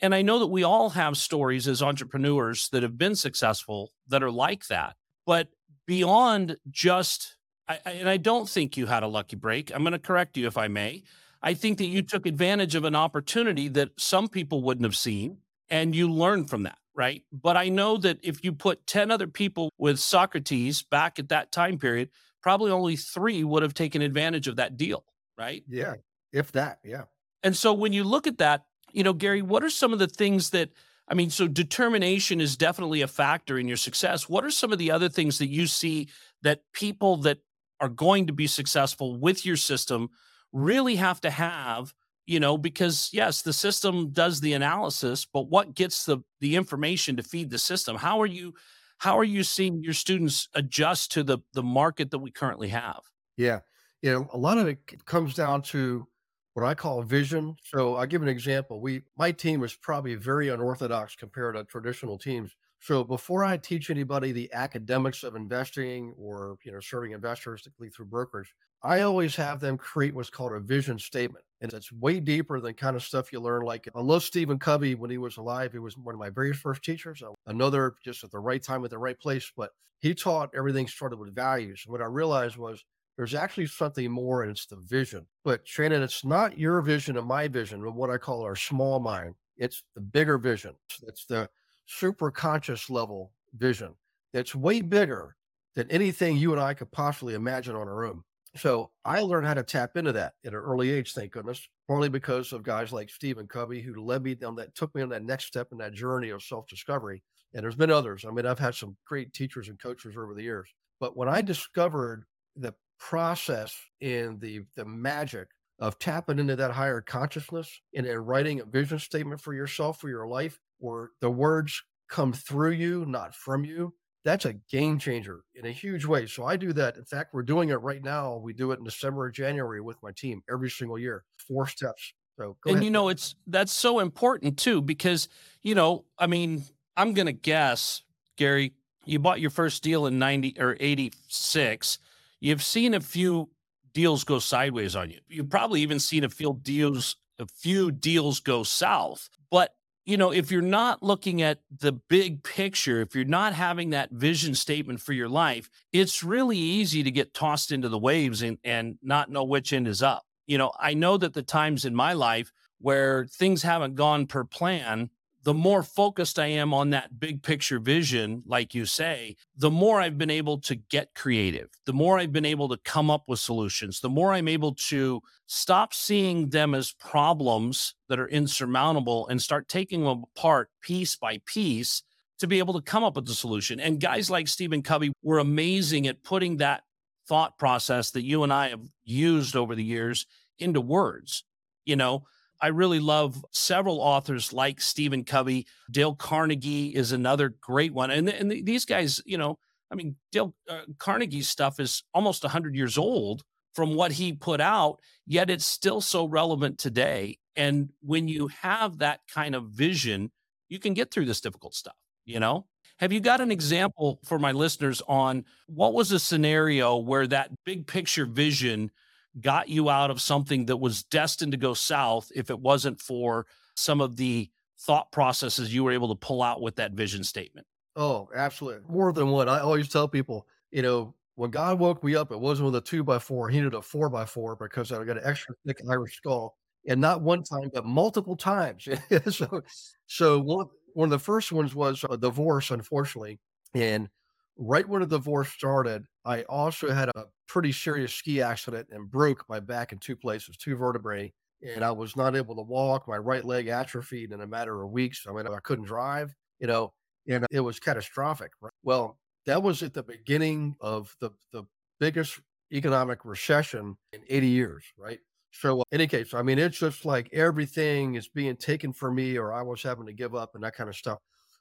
And 0.00 0.14
I 0.14 0.22
know 0.22 0.38
that 0.38 0.46
we 0.46 0.62
all 0.62 0.90
have 0.90 1.16
stories 1.16 1.68
as 1.68 1.82
entrepreneurs 1.82 2.68
that 2.70 2.82
have 2.82 2.96
been 2.96 3.14
successful 3.14 3.92
that 4.08 4.22
are 4.22 4.30
like 4.30 4.66
that. 4.68 4.96
But 5.26 5.48
beyond 5.86 6.56
just 6.70 7.36
I, 7.70 7.78
and 7.84 8.08
I 8.08 8.16
don't 8.16 8.48
think 8.48 8.76
you 8.76 8.86
had 8.86 9.04
a 9.04 9.08
lucky 9.08 9.36
break. 9.36 9.70
I'm 9.72 9.82
going 9.82 9.92
to 9.92 9.98
correct 9.98 10.36
you 10.36 10.48
if 10.48 10.58
I 10.58 10.66
may. 10.66 11.04
I 11.40 11.54
think 11.54 11.78
that 11.78 11.86
you 11.86 12.02
took 12.02 12.26
advantage 12.26 12.74
of 12.74 12.84
an 12.84 12.96
opportunity 12.96 13.68
that 13.68 13.90
some 13.96 14.28
people 14.28 14.62
wouldn't 14.62 14.84
have 14.84 14.96
seen 14.96 15.38
and 15.68 15.94
you 15.94 16.10
learned 16.10 16.50
from 16.50 16.64
that, 16.64 16.78
right? 16.94 17.22
But 17.32 17.56
I 17.56 17.68
know 17.68 17.96
that 17.98 18.18
if 18.22 18.44
you 18.44 18.52
put 18.52 18.86
10 18.88 19.12
other 19.12 19.28
people 19.28 19.70
with 19.78 20.00
Socrates 20.00 20.82
back 20.82 21.20
at 21.20 21.28
that 21.28 21.52
time 21.52 21.78
period, 21.78 22.10
probably 22.42 22.72
only 22.72 22.96
three 22.96 23.44
would 23.44 23.62
have 23.62 23.74
taken 23.74 24.02
advantage 24.02 24.48
of 24.48 24.56
that 24.56 24.76
deal, 24.76 25.04
right? 25.38 25.62
Yeah, 25.68 25.94
if 26.32 26.50
that, 26.52 26.80
yeah. 26.84 27.04
And 27.44 27.56
so 27.56 27.72
when 27.72 27.92
you 27.92 28.02
look 28.02 28.26
at 28.26 28.38
that, 28.38 28.64
you 28.92 29.02
know, 29.02 29.12
Gary, 29.12 29.42
what 29.42 29.64
are 29.64 29.70
some 29.70 29.92
of 29.92 29.98
the 29.98 30.06
things 30.06 30.50
that 30.50 30.70
I 31.08 31.14
mean, 31.14 31.30
so 31.30 31.48
determination 31.48 32.40
is 32.40 32.56
definitely 32.56 33.02
a 33.02 33.08
factor 33.08 33.58
in 33.58 33.66
your 33.66 33.76
success. 33.76 34.28
What 34.28 34.44
are 34.44 34.50
some 34.50 34.72
of 34.72 34.78
the 34.78 34.92
other 34.92 35.08
things 35.08 35.38
that 35.38 35.48
you 35.48 35.66
see 35.66 36.08
that 36.42 36.62
people 36.72 37.16
that 37.18 37.38
are 37.80 37.88
going 37.88 38.28
to 38.28 38.32
be 38.32 38.46
successful 38.46 39.18
with 39.18 39.44
your 39.44 39.56
system 39.56 40.10
really 40.52 40.96
have 40.96 41.20
to 41.22 41.30
have 41.30 41.94
you 42.26 42.38
know 42.38 42.58
because 42.58 43.08
yes 43.12 43.42
the 43.42 43.52
system 43.52 44.10
does 44.10 44.40
the 44.40 44.52
analysis 44.52 45.24
but 45.24 45.48
what 45.48 45.74
gets 45.74 46.04
the 46.04 46.18
the 46.40 46.56
information 46.56 47.16
to 47.16 47.22
feed 47.22 47.50
the 47.50 47.58
system? 47.58 47.96
How 47.96 48.20
are 48.20 48.26
you 48.26 48.54
how 48.98 49.18
are 49.18 49.24
you 49.24 49.42
seeing 49.42 49.82
your 49.82 49.94
students 49.94 50.48
adjust 50.54 51.12
to 51.12 51.22
the 51.22 51.38
the 51.54 51.62
market 51.62 52.10
that 52.10 52.18
we 52.18 52.30
currently 52.30 52.68
have? 52.68 53.00
Yeah. 53.36 53.60
You 54.02 54.12
know 54.12 54.28
a 54.32 54.38
lot 54.38 54.58
of 54.58 54.68
it 54.68 55.04
comes 55.06 55.34
down 55.34 55.62
to 55.62 56.06
what 56.54 56.64
i 56.64 56.74
call 56.74 57.02
vision 57.02 57.56
so 57.64 57.96
i'll 57.96 58.06
give 58.06 58.22
an 58.22 58.28
example 58.28 58.80
we 58.80 59.02
my 59.16 59.30
team 59.30 59.62
is 59.62 59.74
probably 59.74 60.14
very 60.14 60.48
unorthodox 60.48 61.14
compared 61.16 61.54
to 61.54 61.64
traditional 61.64 62.18
teams 62.18 62.54
so 62.80 63.04
before 63.04 63.44
I 63.44 63.58
teach 63.58 63.90
anybody 63.90 64.32
the 64.32 64.50
academics 64.54 65.22
of 65.22 65.36
investing 65.36 66.14
or 66.18 66.56
you 66.64 66.72
know 66.72 66.80
serving 66.80 67.12
investors 67.12 67.68
through 67.94 68.06
brokers, 68.06 68.48
I 68.82 69.02
always 69.02 69.36
have 69.36 69.60
them 69.60 69.76
create 69.76 70.14
what's 70.14 70.30
called 70.30 70.52
a 70.52 70.60
vision 70.60 70.98
statement. 70.98 71.44
And 71.60 71.70
it's 71.74 71.92
way 71.92 72.20
deeper 72.20 72.58
than 72.58 72.72
kind 72.72 72.96
of 72.96 73.02
stuff 73.02 73.32
you 73.32 73.40
learn. 73.40 73.62
Like 73.62 73.86
I 73.94 74.00
love 74.00 74.22
Stephen 74.22 74.58
Covey 74.58 74.94
when 74.94 75.10
he 75.10 75.18
was 75.18 75.36
alive. 75.36 75.72
He 75.72 75.78
was 75.78 75.98
one 75.98 76.14
of 76.14 76.18
my 76.18 76.30
very 76.30 76.54
first 76.54 76.82
teachers. 76.82 77.22
Uh, 77.22 77.32
another 77.46 77.96
just 78.02 78.24
at 78.24 78.30
the 78.30 78.38
right 78.38 78.62
time 78.62 78.82
at 78.82 78.90
the 78.90 78.98
right 78.98 79.20
place. 79.20 79.52
But 79.54 79.72
he 79.98 80.14
taught 80.14 80.54
everything 80.56 80.88
started 80.88 81.18
with 81.18 81.34
values. 81.34 81.84
What 81.86 82.00
I 82.00 82.06
realized 82.06 82.56
was 82.56 82.82
there's 83.20 83.34
actually 83.34 83.66
something 83.66 84.10
more 84.10 84.44
and 84.44 84.50
it's 84.50 84.64
the 84.64 84.76
vision. 84.76 85.26
But 85.44 85.60
Shannon, 85.68 86.02
it's 86.02 86.24
not 86.24 86.58
your 86.58 86.80
vision 86.80 87.18
and 87.18 87.26
my 87.26 87.48
vision, 87.48 87.82
but 87.84 87.94
what 87.94 88.08
I 88.08 88.16
call 88.16 88.40
our 88.40 88.56
small 88.56 88.98
mind. 88.98 89.34
It's 89.58 89.82
the 89.94 90.00
bigger 90.00 90.38
vision. 90.38 90.74
It's 91.06 91.26
the 91.26 91.50
super 91.84 92.30
conscious 92.30 92.88
level 92.88 93.32
vision 93.54 93.92
that's 94.32 94.54
way 94.54 94.80
bigger 94.80 95.36
than 95.76 95.90
anything 95.90 96.38
you 96.38 96.52
and 96.52 96.60
I 96.62 96.72
could 96.72 96.90
possibly 96.92 97.34
imagine 97.34 97.76
on 97.76 97.88
our 97.88 98.06
own. 98.06 98.22
So 98.56 98.90
I 99.04 99.20
learned 99.20 99.46
how 99.46 99.52
to 99.52 99.64
tap 99.64 99.98
into 99.98 100.12
that 100.12 100.32
at 100.46 100.54
an 100.54 100.58
early 100.58 100.90
age, 100.90 101.12
thank 101.12 101.32
goodness, 101.32 101.68
partly 101.88 102.08
because 102.08 102.54
of 102.54 102.62
guys 102.62 102.90
like 102.90 103.10
Stephen 103.10 103.46
Covey 103.46 103.82
who 103.82 104.02
led 104.02 104.22
me 104.22 104.34
down 104.34 104.56
that, 104.56 104.74
took 104.74 104.94
me 104.94 105.02
on 105.02 105.10
that 105.10 105.24
next 105.24 105.44
step 105.44 105.68
in 105.72 105.78
that 105.78 105.92
journey 105.92 106.30
of 106.30 106.42
self 106.42 106.66
discovery. 106.68 107.22
And 107.52 107.62
there's 107.62 107.76
been 107.76 107.90
others. 107.90 108.24
I 108.26 108.30
mean, 108.30 108.46
I've 108.46 108.58
had 108.58 108.76
some 108.76 108.96
great 109.06 109.34
teachers 109.34 109.68
and 109.68 109.78
coaches 109.78 110.16
over 110.16 110.32
the 110.32 110.42
years. 110.42 110.70
But 111.00 111.18
when 111.18 111.28
I 111.28 111.42
discovered 111.42 112.24
the 112.56 112.72
process 113.00 113.74
and 114.00 114.40
the 114.40 114.60
the 114.76 114.84
magic 114.84 115.48
of 115.80 115.98
tapping 115.98 116.38
into 116.38 116.54
that 116.56 116.70
higher 116.70 117.00
consciousness 117.00 117.80
and, 117.94 118.06
and 118.06 118.28
writing 118.28 118.60
a 118.60 118.64
vision 118.64 118.98
statement 118.98 119.40
for 119.40 119.54
yourself 119.54 119.98
for 119.98 120.10
your 120.10 120.26
life 120.28 120.60
where 120.78 121.10
the 121.20 121.30
words 121.30 121.82
come 122.08 122.32
through 122.32 122.72
you, 122.72 123.06
not 123.06 123.34
from 123.34 123.64
you. 123.64 123.94
that's 124.22 124.44
a 124.44 124.52
game 124.70 124.98
changer 124.98 125.40
in 125.54 125.64
a 125.64 125.72
huge 125.72 126.04
way. 126.04 126.26
So 126.26 126.44
I 126.44 126.56
do 126.56 126.74
that. 126.74 126.96
In 126.96 127.04
fact, 127.04 127.32
we're 127.32 127.42
doing 127.42 127.70
it 127.70 127.76
right 127.76 128.02
now. 128.04 128.36
We 128.36 128.52
do 128.52 128.72
it 128.72 128.78
in 128.78 128.84
December 128.84 129.22
or 129.22 129.30
January 129.30 129.80
with 129.80 129.96
my 130.02 130.12
team 130.12 130.42
every 130.50 130.68
single 130.68 130.98
year. 130.98 131.24
Four 131.48 131.66
steps. 131.66 132.12
So 132.38 132.56
and 132.66 132.76
ahead. 132.76 132.84
you 132.84 132.90
know, 132.90 133.08
it's 133.08 133.34
that's 133.46 133.72
so 133.72 134.00
important 134.00 134.58
too, 134.58 134.82
because 134.82 135.28
you 135.62 135.74
know, 135.74 136.04
I 136.18 136.26
mean, 136.26 136.64
I'm 136.96 137.14
gonna 137.14 137.32
guess, 137.32 138.02
Gary, 138.36 138.74
you 139.06 139.18
bought 139.18 139.40
your 139.40 139.50
first 139.50 139.82
deal 139.82 140.06
in 140.06 140.18
90 140.18 140.56
or 140.58 140.76
86. 140.78 141.98
You've 142.40 142.62
seen 142.62 142.94
a 142.94 143.00
few 143.00 143.50
deals 143.92 144.24
go 144.24 144.38
sideways 144.38 144.96
on 144.96 145.10
you. 145.10 145.20
You've 145.28 145.50
probably 145.50 145.82
even 145.82 146.00
seen 146.00 146.24
a 146.24 146.28
few 146.28 146.58
deals, 146.62 147.16
a 147.38 147.46
few 147.46 147.90
deals 147.90 148.40
go 148.40 148.62
south. 148.62 149.28
But 149.50 149.74
you 150.06 150.16
know, 150.16 150.32
if 150.32 150.50
you're 150.50 150.62
not 150.62 151.02
looking 151.02 151.42
at 151.42 151.60
the 151.70 151.92
big 151.92 152.42
picture, 152.42 153.00
if 153.00 153.14
you're 153.14 153.24
not 153.24 153.52
having 153.52 153.90
that 153.90 154.10
vision 154.10 154.54
statement 154.54 155.00
for 155.00 155.12
your 155.12 155.28
life, 155.28 155.68
it's 155.92 156.24
really 156.24 156.56
easy 156.56 157.02
to 157.02 157.10
get 157.10 157.34
tossed 157.34 157.70
into 157.70 157.88
the 157.88 157.98
waves 157.98 158.42
and, 158.42 158.58
and 158.64 158.98
not 159.02 159.30
know 159.30 159.44
which 159.44 159.72
end 159.72 159.86
is 159.86 160.02
up. 160.02 160.24
You 160.46 160.58
know, 160.58 160.72
I 160.80 160.94
know 160.94 161.16
that 161.18 161.34
the 161.34 161.42
times 161.42 161.84
in 161.84 161.94
my 161.94 162.14
life 162.14 162.50
where 162.80 163.26
things 163.26 163.62
haven't 163.62 163.94
gone 163.94 164.26
per 164.26 164.42
plan, 164.42 165.10
the 165.42 165.54
more 165.54 165.82
focused 165.82 166.38
I 166.38 166.46
am 166.46 166.74
on 166.74 166.90
that 166.90 167.18
big 167.18 167.42
picture 167.42 167.78
vision, 167.78 168.42
like 168.46 168.74
you 168.74 168.84
say, 168.84 169.36
the 169.56 169.70
more 169.70 170.00
I've 170.00 170.18
been 170.18 170.30
able 170.30 170.58
to 170.60 170.74
get 170.74 171.14
creative, 171.14 171.70
the 171.86 171.94
more 171.94 172.18
I've 172.18 172.32
been 172.32 172.44
able 172.44 172.68
to 172.68 172.76
come 172.84 173.10
up 173.10 173.24
with 173.26 173.38
solutions, 173.38 174.00
the 174.00 174.10
more 174.10 174.32
I'm 174.32 174.48
able 174.48 174.74
to 174.88 175.22
stop 175.46 175.94
seeing 175.94 176.50
them 176.50 176.74
as 176.74 176.92
problems 176.92 177.94
that 178.08 178.20
are 178.20 178.28
insurmountable 178.28 179.26
and 179.28 179.40
start 179.40 179.68
taking 179.68 180.04
them 180.04 180.24
apart 180.36 180.68
piece 180.82 181.16
by 181.16 181.40
piece 181.46 182.02
to 182.38 182.46
be 182.46 182.58
able 182.58 182.74
to 182.74 182.82
come 182.82 183.04
up 183.04 183.16
with 183.16 183.26
the 183.26 183.34
solution. 183.34 183.80
And 183.80 184.00
guys 184.00 184.30
like 184.30 184.48
Stephen 184.48 184.82
Covey 184.82 185.12
were 185.22 185.38
amazing 185.38 186.06
at 186.06 186.22
putting 186.22 186.58
that 186.58 186.82
thought 187.28 187.58
process 187.58 188.10
that 188.10 188.24
you 188.24 188.42
and 188.42 188.52
I 188.52 188.68
have 188.68 188.80
used 189.04 189.56
over 189.56 189.74
the 189.74 189.84
years 189.84 190.26
into 190.58 190.80
words. 190.80 191.44
You 191.86 191.96
know, 191.96 192.24
I 192.60 192.68
really 192.68 193.00
love 193.00 193.44
several 193.52 194.00
authors 194.00 194.52
like 194.52 194.80
Stephen 194.80 195.24
Covey. 195.24 195.66
Dale 195.90 196.14
Carnegie 196.14 196.94
is 196.94 197.12
another 197.12 197.54
great 197.60 197.94
one. 197.94 198.10
And, 198.10 198.28
and 198.28 198.50
these 198.50 198.84
guys, 198.84 199.22
you 199.24 199.38
know, 199.38 199.58
I 199.90 199.94
mean, 199.94 200.16
Dale 200.30 200.54
uh, 200.68 200.82
Carnegie's 200.98 201.48
stuff 201.48 201.80
is 201.80 202.02
almost 202.14 202.44
100 202.44 202.74
years 202.74 202.96
old 202.98 203.42
from 203.74 203.94
what 203.94 204.12
he 204.12 204.32
put 204.32 204.60
out, 204.60 204.98
yet 205.26 205.48
it's 205.48 205.64
still 205.64 206.00
so 206.00 206.26
relevant 206.26 206.78
today. 206.78 207.38
And 207.56 207.90
when 208.00 208.28
you 208.28 208.48
have 208.48 208.98
that 208.98 209.20
kind 209.32 209.54
of 209.54 209.66
vision, 209.66 210.30
you 210.68 210.78
can 210.78 210.94
get 210.94 211.10
through 211.10 211.26
this 211.26 211.40
difficult 211.40 211.74
stuff, 211.74 211.96
you 212.24 212.40
know? 212.40 212.66
Have 212.98 213.12
you 213.12 213.20
got 213.20 213.40
an 213.40 213.50
example 213.50 214.20
for 214.24 214.38
my 214.38 214.52
listeners 214.52 215.00
on 215.08 215.46
what 215.66 215.94
was 215.94 216.12
a 216.12 216.18
scenario 216.18 216.98
where 216.98 217.26
that 217.26 217.50
big 217.64 217.86
picture 217.86 218.26
vision 218.26 218.90
got 219.38 219.68
you 219.68 219.90
out 219.90 220.10
of 220.10 220.20
something 220.20 220.66
that 220.66 220.78
was 220.78 221.02
destined 221.04 221.52
to 221.52 221.58
go 221.58 221.74
south 221.74 222.30
if 222.34 222.50
it 222.50 222.58
wasn't 222.58 223.00
for 223.00 223.46
some 223.76 224.00
of 224.00 224.16
the 224.16 224.50
thought 224.78 225.12
processes 225.12 225.72
you 225.72 225.84
were 225.84 225.92
able 225.92 226.08
to 226.08 226.14
pull 226.14 226.42
out 226.42 226.60
with 226.60 226.76
that 226.76 226.92
vision 226.92 227.22
statement? 227.22 227.66
Oh, 227.96 228.28
absolutely. 228.34 228.82
More 228.88 229.12
than 229.12 229.28
one. 229.28 229.48
I 229.48 229.60
always 229.60 229.88
tell 229.88 230.08
people, 230.08 230.46
you 230.70 230.82
know, 230.82 231.14
when 231.34 231.50
God 231.50 231.78
woke 231.78 232.02
me 232.02 232.14
up, 232.16 232.32
it 232.32 232.40
wasn't 232.40 232.66
with 232.66 232.76
a 232.76 232.80
two 232.80 233.04
by 233.04 233.18
four. 233.18 233.48
He 233.48 233.58
needed 233.58 233.74
a 233.74 233.82
four 233.82 234.08
by 234.08 234.24
four 234.24 234.56
because 234.56 234.92
I 234.92 235.02
got 235.04 235.16
an 235.16 235.22
extra 235.24 235.54
thick 235.66 235.80
Irish 235.88 236.16
skull. 236.16 236.56
And 236.88 237.00
not 237.00 237.20
one 237.20 237.42
time, 237.42 237.70
but 237.72 237.84
multiple 237.84 238.36
times. 238.36 238.88
so, 239.30 239.62
so 240.06 240.40
one, 240.40 240.66
one 240.94 241.06
of 241.06 241.10
the 241.10 241.18
first 241.18 241.52
ones 241.52 241.74
was 241.74 242.04
a 242.08 242.16
divorce, 242.16 242.70
unfortunately. 242.70 243.38
And 243.74 244.08
right 244.56 244.88
when 244.88 245.02
the 245.02 245.06
divorce 245.06 245.50
started, 245.50 246.04
I 246.24 246.42
also 246.42 246.90
had 246.90 247.10
a 247.10 247.24
pretty 247.50 247.72
serious 247.72 248.14
ski 248.14 248.40
accident 248.40 248.86
and 248.92 249.10
broke 249.10 249.44
my 249.48 249.58
back 249.58 249.90
in 249.90 249.98
two 249.98 250.14
places, 250.14 250.56
two 250.56 250.76
vertebrae. 250.76 251.32
And 251.74 251.84
I 251.84 251.90
was 251.90 252.16
not 252.16 252.36
able 252.36 252.54
to 252.54 252.62
walk. 252.62 253.06
My 253.06 253.18
right 253.18 253.44
leg 253.44 253.66
atrophied 253.66 254.32
in 254.32 254.40
a 254.40 254.46
matter 254.46 254.82
of 254.82 254.90
weeks. 254.90 255.26
I 255.28 255.32
mean, 255.32 255.46
I 255.46 255.58
couldn't 255.62 255.84
drive, 255.84 256.34
you 256.58 256.68
know, 256.68 256.94
and 257.28 257.44
it 257.50 257.60
was 257.60 257.78
catastrophic. 257.78 258.52
Right? 258.62 258.72
Well, 258.82 259.18
that 259.46 259.62
was 259.62 259.82
at 259.82 259.92
the 259.92 260.02
beginning 260.02 260.76
of 260.80 261.14
the, 261.20 261.30
the 261.52 261.64
biggest 261.98 262.40
economic 262.72 263.24
recession 263.24 263.96
in 264.12 264.20
80 264.28 264.46
years, 264.46 264.84
right? 264.96 265.18
So, 265.50 265.80
in 265.80 265.84
any 265.92 266.06
case, 266.06 266.32
I 266.32 266.42
mean, 266.42 266.58
it's 266.58 266.78
just 266.78 267.04
like 267.04 267.28
everything 267.32 268.14
is 268.14 268.28
being 268.28 268.56
taken 268.56 268.92
from 268.92 269.16
me, 269.16 269.36
or 269.36 269.52
I 269.52 269.62
was 269.62 269.82
having 269.82 270.06
to 270.06 270.12
give 270.12 270.34
up 270.34 270.54
and 270.54 270.62
that 270.62 270.76
kind 270.76 270.88
of 270.88 270.96
stuff. 270.96 271.18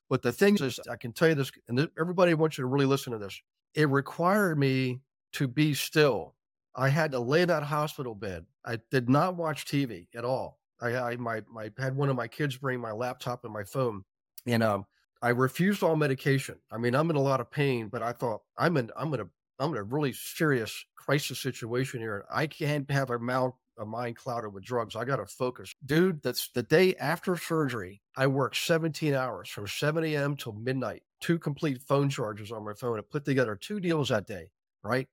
But 0.10 0.22
the 0.22 0.32
thing 0.32 0.56
is, 0.62 0.80
I 0.90 0.96
can 0.96 1.12
tell 1.12 1.30
you 1.30 1.36
this, 1.36 1.52
and 1.68 1.90
everybody 2.00 2.36
wants 2.36 2.58
you 2.58 2.62
to 2.62 2.68
really 2.68 2.86
listen 2.86 3.12
to 3.12 3.20
this. 3.20 3.42
It 3.74 3.90
required 3.90 4.58
me 4.60 5.02
to 5.34 5.48
be 5.48 5.74
still. 5.74 6.36
I 6.76 6.90
had 6.90 7.12
to 7.12 7.20
lay 7.20 7.42
in 7.42 7.48
that 7.50 7.64
hospital 7.64 8.16
bed. 8.16 8.46
I 8.66 8.80
did 8.92 9.10
not 9.10 9.36
watch 9.36 9.66
TV 9.66 10.08
at 10.16 10.26
all. 10.26 10.60
I, 10.82 10.96
I 10.96 11.16
my, 11.18 11.42
my 11.52 11.72
had 11.78 11.96
one 11.96 12.10
of 12.10 12.16
my 12.16 12.28
kids 12.28 12.58
bring 12.58 12.80
my 12.80 12.92
laptop 12.92 13.44
and 13.44 13.54
my 13.54 13.64
phone, 13.64 14.04
and 14.46 14.64
um, 14.64 14.86
I 15.22 15.30
refused 15.30 15.84
all 15.84 15.96
medication. 15.96 16.56
I 16.72 16.78
mean, 16.78 16.96
I'm 16.96 17.10
in 17.10 17.16
a 17.16 17.22
lot 17.22 17.42
of 17.42 17.52
pain, 17.52 17.90
but 17.90 18.02
I 18.02 18.14
thought 18.14 18.42
I'm 18.58 18.78
in 18.78 18.90
I'm 18.96 19.14
in 19.14 19.22
a 19.22 19.28
I'm 19.60 19.72
in 19.72 19.78
a 19.78 19.84
really 19.84 20.14
serious 20.14 20.86
crisis 20.96 21.40
situation 21.40 22.00
here. 22.00 22.26
I 22.32 22.48
can't 22.48 22.90
have 22.92 23.10
a 23.10 23.20
a 23.80 23.86
mind 23.86 24.18
clouded 24.18 24.54
with 24.54 24.64
drugs. 24.64 24.96
I 24.96 25.06
got 25.06 25.18
to 25.18 25.26
focus. 25.26 25.74
Dude, 25.86 26.22
that's 26.22 26.50
the 26.54 26.64
day 26.64 26.96
after 26.96 27.38
surgery. 27.38 28.02
I 28.18 28.28
worked 28.28 28.58
17 28.58 29.14
hours 29.14 29.50
from 29.50 29.68
7 29.68 30.04
a.m. 30.04 30.36
till 30.36 30.54
midnight, 30.54 31.04
two 31.22 31.40
complete 31.40 31.82
phone 31.88 32.10
charges 32.10 32.52
on 32.52 32.66
my 32.66 32.74
phone. 32.74 33.00
I 33.00 33.02
put 33.02 33.26
together 33.26 33.56
two 33.56 33.80
deals 33.80 34.10
that 34.10 34.28
day, 34.28 34.52
right? 34.84 35.08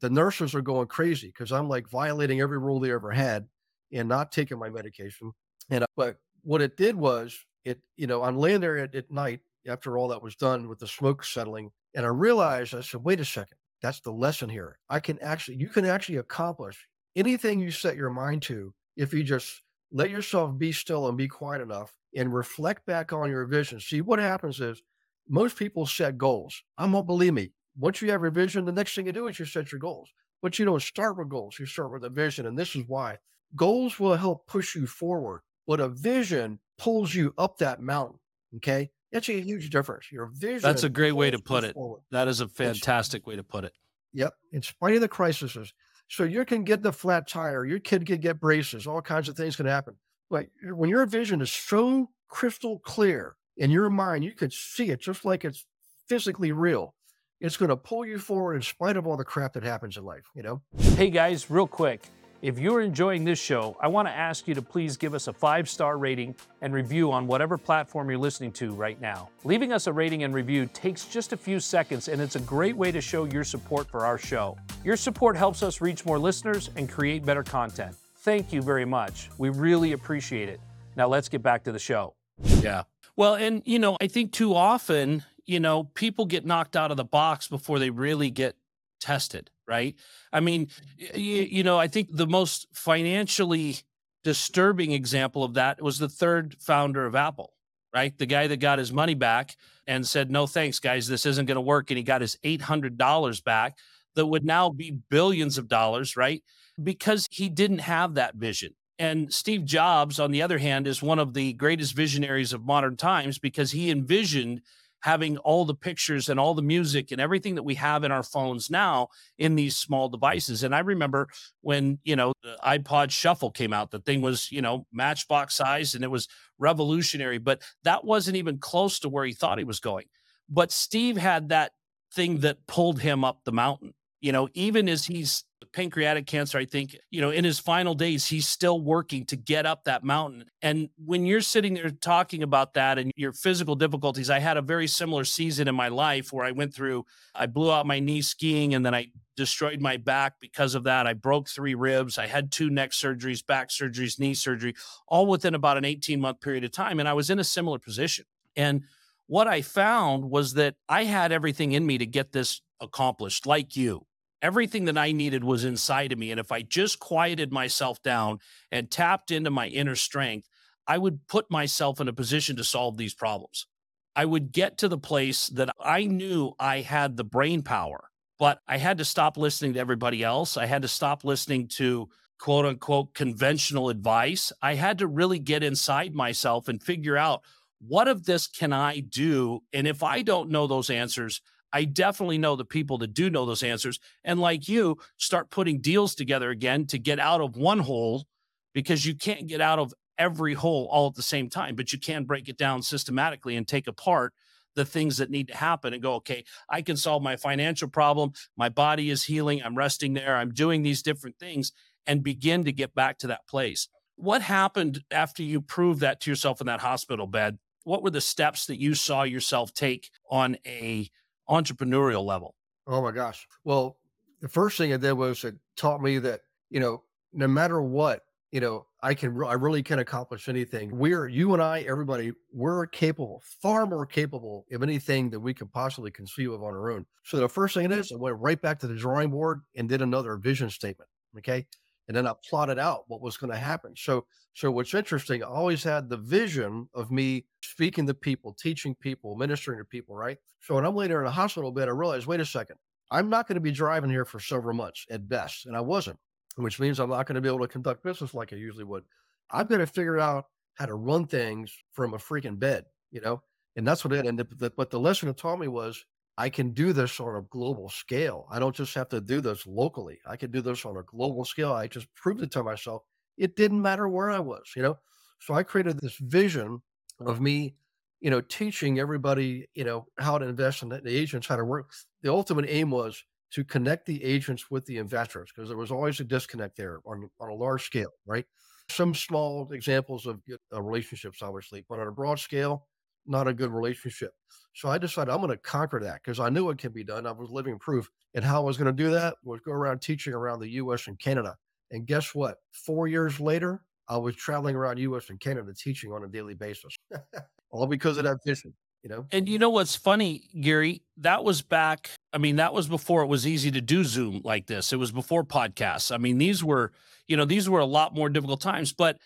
The 0.00 0.10
nurses 0.10 0.54
are 0.54 0.62
going 0.62 0.86
crazy 0.86 1.28
because 1.28 1.52
I'm 1.52 1.68
like 1.68 1.88
violating 1.90 2.40
every 2.40 2.58
rule 2.58 2.80
they 2.80 2.92
ever 2.92 3.10
had 3.10 3.46
and 3.92 4.08
not 4.08 4.32
taking 4.32 4.58
my 4.58 4.70
medication. 4.70 5.32
And 5.70 5.84
uh, 5.84 5.86
but 5.96 6.16
what 6.42 6.62
it 6.62 6.76
did 6.76 6.94
was 6.96 7.38
it, 7.64 7.80
you 7.96 8.06
know, 8.06 8.22
I'm 8.22 8.38
laying 8.38 8.60
there 8.60 8.78
at, 8.78 8.94
at 8.94 9.10
night 9.10 9.40
after 9.66 9.98
all 9.98 10.08
that 10.08 10.22
was 10.22 10.36
done 10.36 10.68
with 10.68 10.78
the 10.78 10.86
smoke 10.86 11.24
settling, 11.24 11.70
and 11.94 12.04
I 12.04 12.10
realized 12.10 12.74
I 12.74 12.82
said, 12.82 13.02
wait 13.02 13.20
a 13.20 13.24
second, 13.24 13.56
that's 13.82 14.00
the 14.00 14.12
lesson 14.12 14.48
here. 14.48 14.78
I 14.88 15.00
can 15.00 15.18
actually, 15.20 15.56
you 15.56 15.68
can 15.68 15.86
actually 15.86 16.18
accomplish 16.18 16.86
anything 17.16 17.60
you 17.60 17.70
set 17.70 17.96
your 17.96 18.10
mind 18.10 18.42
to, 18.42 18.74
if 18.96 19.12
you 19.12 19.22
just 19.24 19.62
let 19.90 20.10
yourself 20.10 20.58
be 20.58 20.72
still 20.72 21.08
and 21.08 21.16
be 21.16 21.28
quiet 21.28 21.62
enough 21.62 21.96
and 22.16 22.34
reflect 22.34 22.84
back 22.86 23.12
on 23.12 23.30
your 23.30 23.46
vision. 23.46 23.80
See, 23.80 24.00
what 24.00 24.18
happens 24.18 24.60
is 24.60 24.82
most 25.28 25.56
people 25.56 25.86
set 25.86 26.18
goals. 26.18 26.62
I 26.76 26.86
won't 26.86 27.06
believe 27.06 27.32
me. 27.32 27.52
Once 27.76 28.00
you 28.02 28.10
have 28.10 28.22
your 28.22 28.30
vision, 28.30 28.64
the 28.64 28.72
next 28.72 28.94
thing 28.94 29.06
you 29.06 29.12
do 29.12 29.26
is 29.26 29.38
you 29.38 29.44
set 29.44 29.72
your 29.72 29.78
goals. 29.78 30.10
But 30.42 30.58
you 30.58 30.64
don't 30.64 30.82
start 30.82 31.16
with 31.16 31.28
goals, 31.28 31.58
you 31.58 31.66
start 31.66 31.92
with 31.92 32.04
a 32.04 32.10
vision. 32.10 32.46
And 32.46 32.58
this 32.58 32.76
is 32.76 32.84
why 32.86 33.18
goals 33.56 33.98
will 33.98 34.16
help 34.16 34.46
push 34.46 34.74
you 34.74 34.86
forward, 34.86 35.40
but 35.66 35.80
a 35.80 35.88
vision 35.88 36.58
pulls 36.78 37.14
you 37.14 37.32
up 37.38 37.58
that 37.58 37.80
mountain. 37.80 38.18
Okay. 38.56 38.90
That's 39.12 39.28
a 39.28 39.40
huge 39.40 39.70
difference. 39.70 40.10
Your 40.10 40.26
vision. 40.26 40.62
That's 40.62 40.82
a 40.82 40.88
great 40.88 41.12
way 41.12 41.30
to 41.30 41.38
put 41.38 41.62
it. 41.62 41.74
Forward. 41.74 42.02
That 42.10 42.26
is 42.26 42.40
a 42.40 42.48
fantastic 42.48 43.20
it's, 43.20 43.26
way 43.26 43.36
to 43.36 43.44
put 43.44 43.64
it. 43.64 43.72
Yep. 44.12 44.34
In 44.52 44.62
spite 44.62 44.96
of 44.96 45.00
the 45.00 45.08
crises, 45.08 45.72
so 46.08 46.24
you 46.24 46.44
can 46.44 46.64
get 46.64 46.82
the 46.82 46.92
flat 46.92 47.28
tire, 47.28 47.64
your 47.64 47.78
kid 47.78 48.06
can 48.06 48.18
get 48.18 48.40
braces, 48.40 48.86
all 48.86 49.00
kinds 49.00 49.28
of 49.28 49.36
things 49.36 49.56
can 49.56 49.66
happen. 49.66 49.94
But 50.30 50.46
when 50.64 50.90
your 50.90 51.06
vision 51.06 51.40
is 51.40 51.52
so 51.52 52.10
crystal 52.28 52.80
clear 52.80 53.36
in 53.56 53.70
your 53.70 53.88
mind, 53.88 54.24
you 54.24 54.32
can 54.32 54.50
see 54.50 54.90
it 54.90 55.00
just 55.00 55.24
like 55.24 55.44
it's 55.44 55.64
physically 56.08 56.50
real. 56.50 56.94
It's 57.44 57.58
going 57.58 57.68
to 57.68 57.76
pull 57.76 58.06
you 58.06 58.18
forward 58.18 58.54
in 58.54 58.62
spite 58.62 58.96
of 58.96 59.06
all 59.06 59.18
the 59.18 59.24
crap 59.24 59.52
that 59.52 59.62
happens 59.62 59.98
in 59.98 60.04
life, 60.06 60.30
you 60.34 60.42
know? 60.42 60.62
Hey 60.96 61.10
guys, 61.10 61.50
real 61.50 61.66
quick. 61.66 62.06
If 62.40 62.58
you're 62.58 62.80
enjoying 62.80 63.22
this 63.22 63.38
show, 63.38 63.76
I 63.82 63.88
want 63.88 64.08
to 64.08 64.12
ask 64.12 64.48
you 64.48 64.54
to 64.54 64.62
please 64.62 64.96
give 64.96 65.12
us 65.12 65.28
a 65.28 65.32
five 65.34 65.68
star 65.68 65.98
rating 65.98 66.34
and 66.62 66.72
review 66.72 67.12
on 67.12 67.26
whatever 67.26 67.58
platform 67.58 68.08
you're 68.08 68.18
listening 68.18 68.50
to 68.52 68.72
right 68.72 68.98
now. 68.98 69.28
Leaving 69.44 69.74
us 69.74 69.86
a 69.86 69.92
rating 69.92 70.22
and 70.22 70.32
review 70.32 70.70
takes 70.72 71.04
just 71.04 71.34
a 71.34 71.36
few 71.36 71.60
seconds, 71.60 72.08
and 72.08 72.18
it's 72.18 72.36
a 72.36 72.40
great 72.40 72.78
way 72.78 72.90
to 72.90 73.02
show 73.02 73.24
your 73.24 73.44
support 73.44 73.90
for 73.90 74.06
our 74.06 74.16
show. 74.16 74.56
Your 74.82 74.96
support 74.96 75.36
helps 75.36 75.62
us 75.62 75.82
reach 75.82 76.06
more 76.06 76.18
listeners 76.18 76.70
and 76.76 76.88
create 76.88 77.26
better 77.26 77.42
content. 77.42 77.94
Thank 78.20 78.54
you 78.54 78.62
very 78.62 78.86
much. 78.86 79.28
We 79.36 79.50
really 79.50 79.92
appreciate 79.92 80.48
it. 80.48 80.60
Now 80.96 81.08
let's 81.08 81.28
get 81.28 81.42
back 81.42 81.62
to 81.64 81.72
the 81.72 81.78
show. 81.78 82.14
Yeah. 82.62 82.84
Well, 83.16 83.34
and 83.34 83.60
you 83.66 83.78
know, 83.78 83.98
I 84.00 84.06
think 84.06 84.32
too 84.32 84.54
often, 84.54 85.24
you 85.46 85.60
know, 85.60 85.84
people 85.84 86.26
get 86.26 86.46
knocked 86.46 86.76
out 86.76 86.90
of 86.90 86.96
the 86.96 87.04
box 87.04 87.48
before 87.48 87.78
they 87.78 87.90
really 87.90 88.30
get 88.30 88.56
tested 89.00 89.50
right? 89.66 89.94
I 90.32 90.40
mean, 90.40 90.68
you, 90.96 91.08
mm-hmm. 91.08 91.56
you 91.56 91.62
know, 91.62 91.78
I 91.78 91.88
think 91.88 92.08
the 92.12 92.26
most 92.26 92.66
financially 92.72 93.76
disturbing 94.22 94.92
example 94.92 95.44
of 95.44 95.54
that 95.54 95.82
was 95.82 95.98
the 95.98 96.08
third 96.08 96.56
founder 96.60 97.06
of 97.06 97.14
Apple, 97.14 97.52
right? 97.94 98.16
The 98.16 98.26
guy 98.26 98.46
that 98.46 98.58
got 98.58 98.78
his 98.78 98.92
money 98.92 99.14
back 99.14 99.56
and 99.86 100.06
said, 100.06 100.30
no, 100.30 100.46
thanks, 100.46 100.78
guys, 100.78 101.06
this 101.06 101.26
isn't 101.26 101.46
going 101.46 101.56
to 101.56 101.60
work. 101.60 101.90
And 101.90 101.98
he 101.98 102.04
got 102.04 102.22
his 102.22 102.36
$800 102.44 103.44
back 103.44 103.78
that 104.14 104.26
would 104.26 104.44
now 104.44 104.70
be 104.70 104.98
billions 105.10 105.58
of 105.58 105.68
dollars, 105.68 106.16
right? 106.16 106.42
Because 106.82 107.28
he 107.30 107.48
didn't 107.48 107.80
have 107.80 108.14
that 108.14 108.36
vision. 108.36 108.74
And 108.98 109.32
Steve 109.32 109.64
Jobs, 109.64 110.20
on 110.20 110.30
the 110.30 110.40
other 110.40 110.58
hand, 110.58 110.86
is 110.86 111.02
one 111.02 111.18
of 111.18 111.34
the 111.34 111.52
greatest 111.54 111.96
visionaries 111.96 112.52
of 112.52 112.64
modern 112.64 112.96
times 112.96 113.38
because 113.40 113.72
he 113.72 113.90
envisioned 113.90 114.62
having 115.04 115.36
all 115.36 115.66
the 115.66 115.74
pictures 115.74 116.30
and 116.30 116.40
all 116.40 116.54
the 116.54 116.62
music 116.62 117.12
and 117.12 117.20
everything 117.20 117.56
that 117.56 117.62
we 117.62 117.74
have 117.74 118.04
in 118.04 118.10
our 118.10 118.22
phones 118.22 118.70
now 118.70 119.06
in 119.36 119.54
these 119.54 119.76
small 119.76 120.08
devices. 120.08 120.62
And 120.62 120.74
I 120.74 120.78
remember 120.78 121.28
when, 121.60 121.98
you 122.04 122.16
know, 122.16 122.32
the 122.42 122.56
iPod 122.64 123.10
Shuffle 123.10 123.50
came 123.50 123.74
out, 123.74 123.90
the 123.90 123.98
thing 123.98 124.22
was, 124.22 124.50
you 124.50 124.62
know, 124.62 124.86
matchbox 124.90 125.56
size 125.56 125.94
and 125.94 126.02
it 126.02 126.10
was 126.10 126.26
revolutionary, 126.58 127.36
but 127.36 127.60
that 127.82 128.02
wasn't 128.06 128.38
even 128.38 128.56
close 128.56 128.98
to 129.00 129.10
where 129.10 129.26
he 129.26 129.34
thought 129.34 129.58
he 129.58 129.64
was 129.64 129.78
going. 129.78 130.06
But 130.48 130.72
Steve 130.72 131.18
had 131.18 131.50
that 131.50 131.72
thing 132.14 132.38
that 132.38 132.66
pulled 132.66 133.00
him 133.00 133.24
up 133.24 133.44
the 133.44 133.52
mountain. 133.52 133.92
You 134.22 134.32
know, 134.32 134.48
even 134.54 134.88
as 134.88 135.04
he's 135.04 135.44
pancreatic 135.74 136.26
cancer, 136.26 136.56
I 136.56 136.64
think, 136.64 136.96
you 137.10 137.20
know, 137.20 137.30
in 137.30 137.44
his 137.44 137.58
final 137.58 137.94
days, 137.94 138.26
he's 138.26 138.46
still 138.46 138.80
working 138.80 139.26
to 139.26 139.36
get 139.36 139.66
up 139.66 139.84
that 139.84 140.04
mountain. 140.04 140.44
And 140.62 140.88
when 141.04 141.26
you're 141.26 141.40
sitting 141.40 141.74
there 141.74 141.90
talking 141.90 142.42
about 142.44 142.74
that 142.74 142.96
and 142.96 143.10
your 143.16 143.32
physical 143.32 143.74
difficulties, 143.74 144.30
I 144.30 144.38
had 144.38 144.56
a 144.56 144.62
very 144.62 144.86
similar 144.86 145.24
season 145.24 145.66
in 145.66 145.74
my 145.74 145.88
life 145.88 146.32
where 146.32 146.46
I 146.46 146.52
went 146.52 146.72
through, 146.72 147.04
I 147.34 147.46
blew 147.46 147.72
out 147.72 147.86
my 147.86 147.98
knee 147.98 148.22
skiing 148.22 148.74
and 148.74 148.86
then 148.86 148.94
I 148.94 149.08
destroyed 149.36 149.80
my 149.80 149.96
back 149.96 150.34
because 150.40 150.76
of 150.76 150.84
that. 150.84 151.08
I 151.08 151.12
broke 151.12 151.48
three 151.48 151.74
ribs. 151.74 152.18
I 152.18 152.28
had 152.28 152.52
two 152.52 152.70
neck 152.70 152.92
surgeries, 152.92 153.44
back 153.44 153.68
surgeries, 153.70 154.20
knee 154.20 154.34
surgery, 154.34 154.74
all 155.08 155.26
within 155.26 155.56
about 155.56 155.76
an 155.76 155.84
18 155.84 156.20
month 156.20 156.40
period 156.40 156.62
of 156.62 156.70
time. 156.70 157.00
And 157.00 157.08
I 157.08 157.14
was 157.14 157.30
in 157.30 157.40
a 157.40 157.44
similar 157.44 157.80
position. 157.80 158.26
And 158.54 158.84
what 159.26 159.48
I 159.48 159.60
found 159.60 160.30
was 160.30 160.54
that 160.54 160.76
I 160.88 161.04
had 161.04 161.32
everything 161.32 161.72
in 161.72 161.84
me 161.84 161.98
to 161.98 162.06
get 162.06 162.30
this 162.30 162.62
accomplished, 162.80 163.44
like 163.44 163.74
you 163.74 164.06
everything 164.44 164.84
that 164.84 164.98
I 164.98 165.10
needed 165.10 165.42
was 165.42 165.64
inside 165.64 166.12
of 166.12 166.18
me. 166.18 166.30
And 166.30 166.38
if 166.38 166.52
I 166.52 166.60
just 166.60 166.98
quieted 166.98 167.50
myself 167.50 168.02
down 168.02 168.40
and 168.70 168.90
tapped 168.90 169.30
into 169.30 169.50
my 169.50 169.68
inner 169.68 169.96
strength, 169.96 170.50
I 170.86 170.98
would 170.98 171.26
put 171.28 171.50
myself 171.50 171.98
in 171.98 172.08
a 172.08 172.12
position 172.12 172.54
to 172.56 172.64
solve 172.64 172.98
these 172.98 173.14
problems. 173.14 173.66
I 174.14 174.26
would 174.26 174.52
get 174.52 174.76
to 174.78 174.88
the 174.88 174.98
place 174.98 175.46
that 175.48 175.70
I 175.80 176.04
knew 176.04 176.52
I 176.60 176.82
had 176.82 177.16
the 177.16 177.24
brain 177.24 177.62
power, 177.62 178.10
but 178.38 178.60
I 178.68 178.76
had 178.76 178.98
to 178.98 179.04
stop 179.04 179.38
listening 179.38 179.72
to 179.72 179.80
everybody 179.80 180.22
else. 180.22 180.58
I 180.58 180.66
had 180.66 180.82
to 180.82 180.88
stop 180.88 181.24
listening 181.24 181.68
to 181.78 182.10
quote 182.38 182.66
unquote 182.66 183.14
conventional 183.14 183.88
advice. 183.88 184.52
I 184.60 184.74
had 184.74 184.98
to 184.98 185.06
really 185.06 185.38
get 185.38 185.62
inside 185.62 186.14
myself 186.14 186.68
and 186.68 186.82
figure 186.82 187.16
out 187.16 187.40
what 187.80 188.08
of 188.08 188.26
this 188.26 188.46
can 188.46 188.74
I 188.74 189.00
do? 189.00 189.60
And 189.72 189.88
if 189.88 190.02
I 190.02 190.20
don't 190.20 190.50
know 190.50 190.66
those 190.66 190.90
answers, 190.90 191.40
I 191.74 191.84
definitely 191.84 192.38
know 192.38 192.54
the 192.54 192.64
people 192.64 192.98
that 192.98 193.14
do 193.14 193.28
know 193.28 193.44
those 193.44 193.64
answers. 193.64 193.98
And 194.22 194.40
like 194.40 194.68
you, 194.68 194.98
start 195.16 195.50
putting 195.50 195.80
deals 195.80 196.14
together 196.14 196.50
again 196.50 196.86
to 196.86 197.00
get 197.00 197.18
out 197.18 197.40
of 197.40 197.56
one 197.56 197.80
hole 197.80 198.26
because 198.72 199.04
you 199.04 199.16
can't 199.16 199.48
get 199.48 199.60
out 199.60 199.80
of 199.80 199.92
every 200.16 200.54
hole 200.54 200.88
all 200.88 201.08
at 201.08 201.16
the 201.16 201.22
same 201.22 201.50
time, 201.50 201.74
but 201.74 201.92
you 201.92 201.98
can 201.98 202.26
break 202.26 202.48
it 202.48 202.56
down 202.56 202.82
systematically 202.82 203.56
and 203.56 203.66
take 203.66 203.88
apart 203.88 204.32
the 204.76 204.84
things 204.84 205.16
that 205.16 205.30
need 205.30 205.48
to 205.48 205.56
happen 205.56 205.92
and 205.92 206.00
go, 206.00 206.14
okay, 206.14 206.44
I 206.70 206.80
can 206.80 206.96
solve 206.96 207.24
my 207.24 207.34
financial 207.34 207.88
problem. 207.88 208.32
My 208.56 208.68
body 208.68 209.10
is 209.10 209.24
healing. 209.24 209.60
I'm 209.60 209.76
resting 209.76 210.14
there. 210.14 210.36
I'm 210.36 210.52
doing 210.54 210.82
these 210.82 211.02
different 211.02 211.40
things 211.40 211.72
and 212.06 212.22
begin 212.22 212.64
to 212.64 212.72
get 212.72 212.94
back 212.94 213.18
to 213.18 213.26
that 213.26 213.48
place. 213.48 213.88
What 214.14 214.42
happened 214.42 215.02
after 215.10 215.42
you 215.42 215.60
proved 215.60 216.00
that 216.02 216.20
to 216.20 216.30
yourself 216.30 216.60
in 216.60 216.68
that 216.68 216.80
hospital 216.80 217.26
bed? 217.26 217.58
What 217.82 218.04
were 218.04 218.10
the 218.10 218.20
steps 218.20 218.66
that 218.66 218.80
you 218.80 218.94
saw 218.94 219.24
yourself 219.24 219.74
take 219.74 220.10
on 220.30 220.56
a 220.64 221.08
entrepreneurial 221.48 222.24
level? 222.24 222.54
Oh 222.86 223.02
my 223.02 223.12
gosh. 223.12 223.46
Well, 223.64 223.98
the 224.40 224.48
first 224.48 224.78
thing 224.78 224.90
it 224.90 225.00
did 225.00 225.12
was 225.12 225.44
it 225.44 225.56
taught 225.76 226.02
me 226.02 226.18
that, 226.18 226.40
you 226.70 226.80
know, 226.80 227.02
no 227.32 227.48
matter 227.48 227.80
what, 227.80 228.22
you 228.52 228.60
know, 228.60 228.86
I 229.02 229.14
can, 229.14 229.36
I 229.44 229.54
really 229.54 229.82
can 229.82 229.98
accomplish 229.98 230.48
anything. 230.48 230.96
We're, 230.96 231.26
you 231.26 231.54
and 231.54 231.62
I, 231.62 231.80
everybody, 231.80 232.32
we're 232.52 232.86
capable, 232.86 233.42
far 233.60 233.86
more 233.86 234.06
capable 234.06 234.64
of 234.70 234.82
anything 234.82 235.30
that 235.30 235.40
we 235.40 235.54
could 235.54 235.72
possibly 235.72 236.10
conceive 236.10 236.52
of 236.52 236.62
on 236.62 236.70
our 236.70 236.90
own. 236.90 237.04
So 237.24 237.38
the 237.38 237.48
first 237.48 237.74
thing 237.74 237.86
it 237.86 237.92
is, 237.92 238.12
I 238.12 238.16
went 238.16 238.36
right 238.38 238.60
back 238.60 238.78
to 238.80 238.86
the 238.86 238.94
drawing 238.94 239.30
board 239.30 239.62
and 239.74 239.88
did 239.88 240.02
another 240.02 240.36
vision 240.36 240.70
statement. 240.70 241.08
Okay 241.38 241.66
and 242.08 242.16
then 242.16 242.26
I 242.26 242.32
plotted 242.48 242.78
out 242.78 243.04
what 243.08 243.20
was 243.20 243.36
going 243.36 243.52
to 243.52 243.58
happen. 243.58 243.94
So, 243.96 244.26
so 244.52 244.70
what's 244.70 244.94
interesting, 244.94 245.42
I 245.42 245.46
always 245.46 245.82
had 245.82 246.08
the 246.08 246.16
vision 246.16 246.88
of 246.94 247.10
me 247.10 247.46
speaking 247.62 248.06
to 248.06 248.14
people, 248.14 248.54
teaching 248.54 248.94
people, 248.94 249.36
ministering 249.36 249.78
to 249.78 249.84
people, 249.84 250.14
right? 250.14 250.38
So 250.60 250.74
when 250.74 250.84
I'm 250.84 250.96
there 250.96 251.20
in 251.20 251.26
a 251.26 251.30
hospital 251.30 251.72
bed, 251.72 251.88
I 251.88 251.92
realized, 251.92 252.26
wait 252.26 252.40
a 252.40 252.46
second, 252.46 252.76
I'm 253.10 253.28
not 253.28 253.48
going 253.48 253.56
to 253.56 253.60
be 253.60 253.70
driving 253.70 254.10
here 254.10 254.24
for 254.24 254.40
several 254.40 254.74
months 254.76 255.06
at 255.10 255.28
best, 255.28 255.66
and 255.66 255.76
I 255.76 255.80
wasn't, 255.80 256.18
which 256.56 256.80
means 256.80 257.00
I'm 257.00 257.10
not 257.10 257.26
going 257.26 257.36
to 257.36 257.40
be 257.40 257.48
able 257.48 257.60
to 257.60 257.68
conduct 257.68 258.02
business 258.02 258.34
like 258.34 258.52
I 258.52 258.56
usually 258.56 258.84
would. 258.84 259.04
I've 259.50 259.68
got 259.68 259.78
to 259.78 259.86
figure 259.86 260.18
out 260.18 260.46
how 260.74 260.86
to 260.86 260.94
run 260.94 261.26
things 261.26 261.72
from 261.92 262.14
a 262.14 262.18
freaking 262.18 262.58
bed, 262.58 262.84
you 263.10 263.20
know, 263.20 263.42
and 263.76 263.86
that's 263.86 264.04
what 264.04 264.12
it. 264.12 264.24
The, 264.36 264.72
but 264.76 264.90
the 264.90 265.00
lesson 265.00 265.28
it 265.28 265.36
taught 265.36 265.58
me 265.58 265.68
was 265.68 266.04
I 266.36 266.48
can 266.48 266.70
do 266.70 266.92
this 266.92 267.20
on 267.20 267.36
a 267.36 267.42
global 267.42 267.88
scale. 267.88 268.46
I 268.50 268.58
don't 268.58 268.74
just 268.74 268.94
have 268.94 269.08
to 269.10 269.20
do 269.20 269.40
this 269.40 269.66
locally. 269.66 270.18
I 270.26 270.36
can 270.36 270.50
do 270.50 270.60
this 270.60 270.84
on 270.84 270.96
a 270.96 271.02
global 271.02 271.44
scale. 271.44 271.72
I 271.72 271.86
just 271.86 272.12
proved 272.14 272.42
it 272.42 272.50
to 272.52 272.62
myself. 272.62 273.02
It 273.36 273.56
didn't 273.56 273.82
matter 273.82 274.08
where 274.08 274.30
I 274.30 274.40
was, 274.40 274.72
you 274.76 274.82
know? 274.82 274.98
So 275.40 275.54
I 275.54 275.62
created 275.62 276.00
this 276.00 276.16
vision 276.16 276.82
of 277.20 277.40
me, 277.40 277.74
you 278.20 278.30
know, 278.30 278.40
teaching 278.40 278.98
everybody, 278.98 279.68
you 279.74 279.84
know, 279.84 280.06
how 280.18 280.38
to 280.38 280.46
invest 280.46 280.82
in 280.82 280.88
the 280.88 281.02
agents, 281.06 281.46
how 281.46 281.56
to 281.56 281.64
work. 281.64 281.92
The 282.22 282.32
ultimate 282.32 282.66
aim 282.68 282.90
was 282.90 283.22
to 283.52 283.64
connect 283.64 284.06
the 284.06 284.22
agents 284.24 284.70
with 284.70 284.84
the 284.86 284.98
investors 284.98 285.52
because 285.54 285.68
there 285.68 285.78
was 285.78 285.92
always 285.92 286.18
a 286.18 286.24
disconnect 286.24 286.76
there 286.76 286.98
on, 287.06 287.28
on 287.38 287.50
a 287.50 287.54
large 287.54 287.84
scale, 287.84 288.10
right? 288.26 288.46
Some 288.90 289.14
small 289.14 289.70
examples 289.72 290.26
of 290.26 290.40
uh, 290.72 290.82
relationships, 290.82 291.42
obviously, 291.42 291.84
but 291.88 292.00
on 292.00 292.08
a 292.08 292.12
broad 292.12 292.40
scale, 292.40 292.86
not 293.26 293.48
a 293.48 293.54
good 293.54 293.70
relationship. 293.70 294.32
So 294.74 294.88
I 294.88 294.98
decided 294.98 295.32
I'm 295.32 295.38
going 295.38 295.50
to 295.50 295.56
conquer 295.56 296.00
that 296.00 296.22
because 296.22 296.40
I 296.40 296.48
knew 296.48 296.68
it 296.70 296.78
can 296.78 296.92
be 296.92 297.04
done. 297.04 297.26
I 297.26 297.32
was 297.32 297.50
living 297.50 297.78
proof. 297.78 298.10
And 298.34 298.44
how 298.44 298.60
I 298.60 298.64
was 298.64 298.76
going 298.76 298.94
to 298.94 299.04
do 299.04 299.10
that 299.12 299.36
was 299.44 299.60
go 299.60 299.72
around 299.72 300.00
teaching 300.00 300.34
around 300.34 300.60
the 300.60 300.70
US 300.70 301.06
and 301.06 301.18
Canada. 301.18 301.56
And 301.90 302.06
guess 302.06 302.34
what? 302.34 302.56
Four 302.72 303.06
years 303.06 303.38
later, 303.38 303.82
I 304.08 304.16
was 304.16 304.34
traveling 304.34 304.74
around 304.74 304.98
US 304.98 305.30
and 305.30 305.38
Canada 305.38 305.72
teaching 305.72 306.12
on 306.12 306.24
a 306.24 306.28
daily 306.28 306.54
basis, 306.54 306.96
all 307.70 307.86
because 307.86 308.18
of 308.18 308.24
that 308.24 308.38
vision. 308.44 308.74
You 309.04 309.10
know? 309.10 309.26
And 309.30 309.48
you 309.48 309.58
know 309.58 309.68
what's 309.68 309.94
funny, 309.94 310.48
Gary? 310.58 311.02
That 311.18 311.44
was 311.44 311.60
back. 311.60 312.10
I 312.32 312.38
mean, 312.38 312.56
that 312.56 312.72
was 312.72 312.88
before 312.88 313.22
it 313.22 313.26
was 313.26 313.46
easy 313.46 313.70
to 313.70 313.82
do 313.82 314.02
Zoom 314.02 314.40
like 314.44 314.66
this. 314.66 314.94
It 314.94 314.96
was 314.96 315.12
before 315.12 315.44
podcasts. 315.44 316.10
I 316.10 316.16
mean, 316.16 316.38
these 316.38 316.64
were, 316.64 316.90
you 317.28 317.36
know, 317.36 317.44
these 317.44 317.68
were 317.68 317.80
a 317.80 317.86
lot 317.86 318.14
more 318.14 318.30
difficult 318.30 318.62
times. 318.62 318.94
But, 318.94 319.18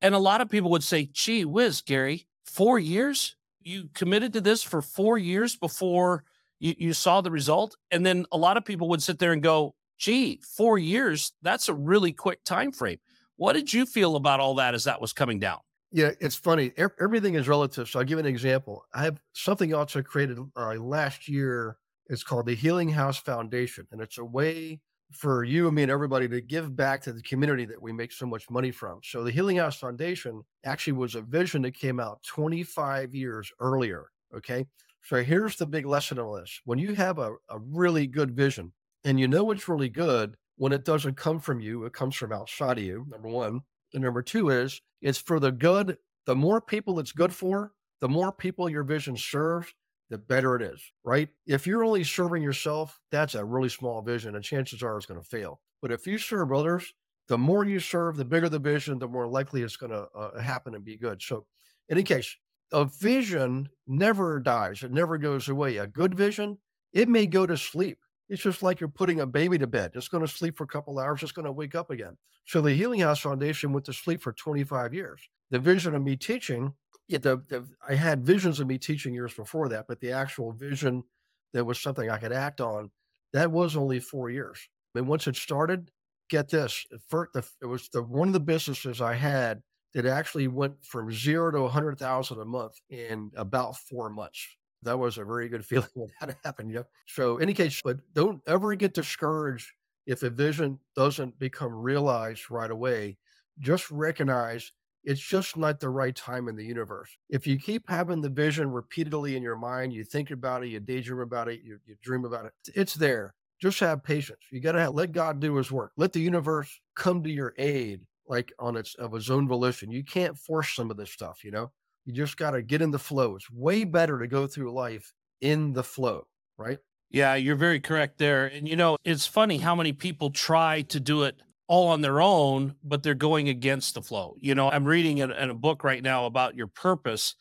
and 0.00 0.14
a 0.14 0.18
lot 0.18 0.40
of 0.40 0.48
people 0.48 0.70
would 0.70 0.82
say, 0.82 1.10
gee 1.12 1.44
whiz, 1.44 1.82
Gary, 1.82 2.26
four 2.46 2.78
years? 2.78 3.36
You 3.66 3.88
committed 3.94 4.32
to 4.32 4.40
this 4.40 4.62
for 4.62 4.80
four 4.80 5.18
years 5.18 5.56
before 5.56 6.24
you, 6.60 6.74
you 6.78 6.92
saw 6.92 7.20
the 7.20 7.30
result 7.30 7.76
and 7.90 8.06
then 8.06 8.24
a 8.32 8.36
lot 8.36 8.56
of 8.56 8.64
people 8.64 8.88
would 8.88 9.02
sit 9.02 9.18
there 9.18 9.32
and 9.32 9.42
go 9.42 9.74
gee 9.98 10.40
four 10.56 10.78
years 10.78 11.32
that's 11.42 11.68
a 11.68 11.74
really 11.74 12.12
quick 12.12 12.42
time 12.44 12.70
frame 12.70 12.98
what 13.36 13.54
did 13.54 13.72
you 13.72 13.84
feel 13.84 14.16
about 14.16 14.40
all 14.40 14.54
that 14.54 14.74
as 14.74 14.84
that 14.84 14.98
was 15.00 15.12
coming 15.12 15.38
down? 15.38 15.58
Yeah 15.92 16.12
it's 16.20 16.36
funny 16.36 16.72
everything 17.00 17.34
is 17.34 17.48
relative 17.48 17.88
so 17.88 17.98
i'll 17.98 18.04
give 18.04 18.18
an 18.18 18.26
example. 18.26 18.84
I 18.94 19.04
have 19.04 19.20
something 19.32 19.72
else 19.72 19.96
i 19.96 20.02
created 20.02 20.38
uh, 20.56 20.74
last 20.74 21.28
year 21.28 21.76
it's 22.08 22.22
called 22.22 22.46
the 22.46 22.54
healing 22.54 22.90
house 22.90 23.16
foundation 23.16 23.86
and 23.90 24.00
it's 24.00 24.18
a 24.18 24.24
way 24.24 24.80
for 25.12 25.44
you 25.44 25.66
and 25.66 25.76
me 25.76 25.82
and 25.82 25.90
everybody 25.90 26.28
to 26.28 26.40
give 26.40 26.74
back 26.74 27.00
to 27.02 27.12
the 27.12 27.22
community 27.22 27.64
that 27.64 27.80
we 27.80 27.92
make 27.92 28.12
so 28.12 28.26
much 28.26 28.50
money 28.50 28.70
from. 28.70 29.00
So 29.04 29.22
the 29.22 29.30
Healing 29.30 29.56
House 29.58 29.78
Foundation 29.78 30.42
actually 30.64 30.94
was 30.94 31.14
a 31.14 31.22
vision 31.22 31.62
that 31.62 31.78
came 31.78 32.00
out 32.00 32.22
25 32.26 33.14
years 33.14 33.50
earlier. 33.60 34.06
Okay. 34.36 34.66
So 35.02 35.22
here's 35.22 35.56
the 35.56 35.66
big 35.66 35.86
lesson 35.86 36.18
on 36.18 36.40
this. 36.40 36.60
When 36.64 36.78
you 36.78 36.94
have 36.94 37.18
a, 37.18 37.34
a 37.48 37.58
really 37.60 38.06
good 38.06 38.32
vision 38.32 38.72
and 39.04 39.20
you 39.20 39.28
know 39.28 39.50
it's 39.52 39.68
really 39.68 39.88
good 39.88 40.36
when 40.56 40.72
it 40.72 40.84
doesn't 40.84 41.16
come 41.16 41.38
from 41.38 41.60
you, 41.60 41.84
it 41.84 41.92
comes 41.92 42.16
from 42.16 42.32
outside 42.32 42.78
of 42.78 42.84
you, 42.84 43.06
number 43.08 43.28
one. 43.28 43.60
And 43.94 44.02
number 44.02 44.22
two 44.22 44.50
is 44.50 44.80
it's 45.00 45.18
for 45.18 45.38
the 45.38 45.52
good. 45.52 45.98
The 46.26 46.34
more 46.34 46.60
people 46.60 46.98
it's 46.98 47.12
good 47.12 47.32
for, 47.32 47.72
the 48.00 48.08
more 48.08 48.32
people 48.32 48.68
your 48.68 48.82
vision 48.82 49.16
serves, 49.16 49.72
the 50.10 50.18
better 50.18 50.56
it 50.56 50.62
is, 50.62 50.80
right? 51.04 51.28
If 51.46 51.66
you're 51.66 51.84
only 51.84 52.04
serving 52.04 52.42
yourself, 52.42 53.00
that's 53.10 53.34
a 53.34 53.44
really 53.44 53.68
small 53.68 54.02
vision 54.02 54.34
and 54.34 54.44
chances 54.44 54.82
are 54.82 54.96
it's 54.96 55.06
going 55.06 55.20
to 55.20 55.26
fail. 55.26 55.60
But 55.82 55.92
if 55.92 56.06
you 56.06 56.18
serve 56.18 56.52
others, 56.52 56.92
the 57.28 57.38
more 57.38 57.64
you 57.64 57.80
serve, 57.80 58.16
the 58.16 58.24
bigger 58.24 58.48
the 58.48 58.58
vision, 58.58 58.98
the 58.98 59.08
more 59.08 59.26
likely 59.26 59.62
it's 59.62 59.76
going 59.76 59.92
to 59.92 60.06
uh, 60.14 60.40
happen 60.40 60.74
and 60.74 60.84
be 60.84 60.96
good. 60.96 61.20
So, 61.22 61.46
in 61.88 61.96
any 61.96 62.02
case, 62.04 62.36
a 62.72 62.84
vision 62.84 63.68
never 63.86 64.40
dies, 64.40 64.82
it 64.82 64.92
never 64.92 65.18
goes 65.18 65.48
away. 65.48 65.76
A 65.78 65.86
good 65.86 66.14
vision, 66.14 66.58
it 66.92 67.08
may 67.08 67.26
go 67.26 67.46
to 67.46 67.56
sleep. 67.56 67.98
It's 68.28 68.42
just 68.42 68.62
like 68.62 68.80
you're 68.80 68.88
putting 68.88 69.20
a 69.20 69.26
baby 69.26 69.58
to 69.58 69.66
bed. 69.66 69.92
It's 69.94 70.08
going 70.08 70.24
to 70.26 70.32
sleep 70.32 70.56
for 70.56 70.64
a 70.64 70.68
couple 70.68 70.98
hours, 70.98 71.22
it's 71.22 71.32
going 71.32 71.46
to 71.46 71.52
wake 71.52 71.74
up 71.74 71.90
again. 71.90 72.16
So, 72.44 72.60
the 72.60 72.74
Healing 72.74 73.00
House 73.00 73.20
Foundation 73.20 73.72
went 73.72 73.86
to 73.86 73.92
sleep 73.92 74.22
for 74.22 74.32
25 74.32 74.94
years. 74.94 75.20
The 75.50 75.58
vision 75.58 75.94
of 75.94 76.02
me 76.02 76.16
teaching 76.16 76.74
yeah, 77.08 77.18
the, 77.18 77.36
the 77.48 77.66
I 77.88 77.94
had 77.94 78.24
visions 78.24 78.60
of 78.60 78.66
me 78.66 78.78
teaching 78.78 79.14
years 79.14 79.34
before 79.34 79.68
that, 79.68 79.86
but 79.88 80.00
the 80.00 80.12
actual 80.12 80.52
vision 80.52 81.04
that 81.52 81.64
was 81.64 81.80
something 81.80 82.10
I 82.10 82.18
could 82.18 82.32
act 82.32 82.60
on, 82.60 82.90
that 83.32 83.50
was 83.52 83.76
only 83.76 84.00
four 84.00 84.30
years. 84.30 84.68
And 84.94 85.06
once 85.06 85.26
it 85.26 85.36
started, 85.36 85.90
get 86.28 86.48
this, 86.48 86.84
first, 87.08 87.32
the, 87.34 87.46
it 87.62 87.66
was 87.66 87.88
the 87.90 88.02
one 88.02 88.28
of 88.28 88.34
the 88.34 88.40
businesses 88.40 89.00
I 89.00 89.14
had 89.14 89.62
that 89.94 90.06
actually 90.06 90.48
went 90.48 90.84
from 90.84 91.12
zero 91.12 91.50
to 91.52 91.58
a 91.60 91.68
hundred 91.68 91.98
thousand 91.98 92.40
a 92.40 92.44
month 92.44 92.74
in 92.90 93.30
about 93.36 93.76
four 93.76 94.10
months. 94.10 94.46
That 94.82 94.98
was 94.98 95.16
a 95.18 95.24
very 95.24 95.48
good 95.48 95.64
feeling 95.66 95.88
when 95.94 96.10
that 96.20 96.36
happened. 96.44 96.72
Yeah. 96.72 96.82
So, 97.06 97.38
any 97.38 97.54
case, 97.54 97.80
but 97.84 97.98
don't 98.14 98.42
ever 98.46 98.74
get 98.74 98.94
discouraged 98.94 99.70
if 100.06 100.22
a 100.22 100.30
vision 100.30 100.78
doesn't 100.94 101.38
become 101.38 101.72
realized 101.72 102.50
right 102.50 102.70
away. 102.70 103.18
Just 103.58 103.90
recognize 103.90 104.72
it's 105.06 105.20
just 105.20 105.56
not 105.56 105.78
the 105.78 105.88
right 105.88 106.14
time 106.14 106.48
in 106.48 106.56
the 106.56 106.64
universe. 106.64 107.16
If 107.30 107.46
you 107.46 107.58
keep 107.58 107.88
having 107.88 108.20
the 108.20 108.28
vision 108.28 108.72
repeatedly 108.72 109.36
in 109.36 109.42
your 109.42 109.56
mind, 109.56 109.92
you 109.92 110.02
think 110.02 110.32
about 110.32 110.64
it, 110.64 110.68
you 110.68 110.80
daydream 110.80 111.20
about 111.20 111.48
it, 111.48 111.60
you, 111.62 111.78
you 111.86 111.94
dream 112.02 112.24
about 112.24 112.46
it, 112.46 112.52
it's 112.74 112.94
there. 112.94 113.32
Just 113.62 113.78
have 113.80 114.02
patience. 114.02 114.40
You 114.50 114.60
got 114.60 114.72
to 114.72 114.90
let 114.90 115.12
God 115.12 115.40
do 115.40 115.54
his 115.54 115.70
work. 115.70 115.92
Let 115.96 116.12
the 116.12 116.20
universe 116.20 116.80
come 116.96 117.22
to 117.22 117.30
your 117.30 117.54
aid, 117.56 118.00
like 118.28 118.52
on 118.58 118.76
its 118.76 118.94
of 118.96 119.14
its 119.14 119.30
own 119.30 119.48
volition. 119.48 119.90
You 119.90 120.04
can't 120.04 120.36
force 120.36 120.74
some 120.74 120.90
of 120.90 120.96
this 120.98 121.12
stuff, 121.12 121.42
you 121.42 121.52
know? 121.52 121.70
You 122.04 122.12
just 122.12 122.36
got 122.36 122.50
to 122.50 122.62
get 122.62 122.82
in 122.82 122.90
the 122.90 122.98
flow. 122.98 123.36
It's 123.36 123.50
way 123.50 123.84
better 123.84 124.18
to 124.18 124.26
go 124.26 124.46
through 124.46 124.72
life 124.72 125.14
in 125.40 125.72
the 125.72 125.84
flow, 125.84 126.26
right? 126.58 126.78
Yeah, 127.10 127.34
you're 127.36 127.56
very 127.56 127.80
correct 127.80 128.18
there. 128.18 128.46
And 128.46 128.68
you 128.68 128.76
know, 128.76 128.96
it's 129.04 129.26
funny 129.26 129.58
how 129.58 129.74
many 129.76 129.92
people 129.92 130.30
try 130.30 130.82
to 130.82 131.00
do 131.00 131.22
it 131.22 131.40
all 131.68 131.88
on 131.88 132.00
their 132.00 132.20
own, 132.20 132.76
but 132.84 133.02
they're 133.02 133.14
going 133.14 133.48
against 133.48 133.94
the 133.94 134.02
flow. 134.02 134.36
You 134.38 134.54
know, 134.54 134.70
I'm 134.70 134.84
reading 134.84 135.18
in, 135.18 135.30
in 135.30 135.50
a 135.50 135.54
book 135.54 135.82
right 135.82 136.02
now 136.02 136.26
about 136.26 136.56
your 136.56 136.68
purpose, 136.68 137.34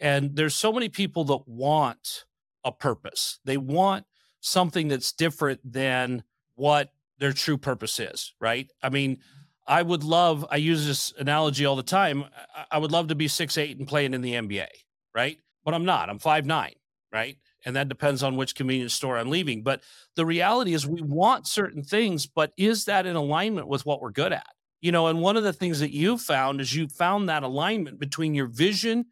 and 0.00 0.36
there's 0.36 0.54
so 0.54 0.72
many 0.72 0.88
people 0.88 1.24
that 1.24 1.46
want 1.46 2.24
a 2.64 2.72
purpose. 2.72 3.38
They 3.44 3.56
want 3.56 4.04
something 4.40 4.88
that's 4.88 5.12
different 5.12 5.60
than 5.64 6.22
what 6.54 6.92
their 7.18 7.32
true 7.32 7.58
purpose 7.58 8.00
is, 8.00 8.34
right? 8.40 8.70
I 8.82 8.88
mean, 8.88 9.18
I 9.66 9.82
would 9.82 10.02
love, 10.02 10.44
I 10.50 10.56
use 10.56 10.86
this 10.86 11.12
analogy 11.18 11.64
all 11.64 11.76
the 11.76 11.82
time. 11.82 12.24
I 12.70 12.78
would 12.78 12.90
love 12.90 13.08
to 13.08 13.14
be 13.14 13.28
six 13.28 13.56
eight 13.56 13.78
and 13.78 13.86
playing 13.86 14.14
in 14.14 14.20
the 14.20 14.34
NBA, 14.34 14.66
right? 15.14 15.38
But 15.64 15.74
I'm 15.74 15.84
not. 15.84 16.08
I'm 16.08 16.18
five 16.18 16.46
nine, 16.46 16.74
right? 17.12 17.36
And 17.64 17.76
that 17.76 17.88
depends 17.88 18.22
on 18.22 18.36
which 18.36 18.54
convenience 18.54 18.94
store 18.94 19.18
I'm 19.18 19.30
leaving. 19.30 19.62
But 19.62 19.82
the 20.16 20.26
reality 20.26 20.74
is, 20.74 20.86
we 20.86 21.02
want 21.02 21.46
certain 21.46 21.82
things, 21.82 22.26
but 22.26 22.52
is 22.56 22.86
that 22.86 23.06
in 23.06 23.16
alignment 23.16 23.68
with 23.68 23.84
what 23.86 24.00
we're 24.00 24.10
good 24.10 24.32
at? 24.32 24.46
You 24.80 24.92
know, 24.92 25.08
and 25.08 25.20
one 25.20 25.36
of 25.36 25.42
the 25.42 25.52
things 25.52 25.80
that 25.80 25.94
you 25.94 26.16
found 26.16 26.60
is 26.60 26.74
you 26.74 26.88
found 26.88 27.28
that 27.28 27.42
alignment 27.42 27.98
between 27.98 28.34
your 28.34 28.46
vision 28.46 29.06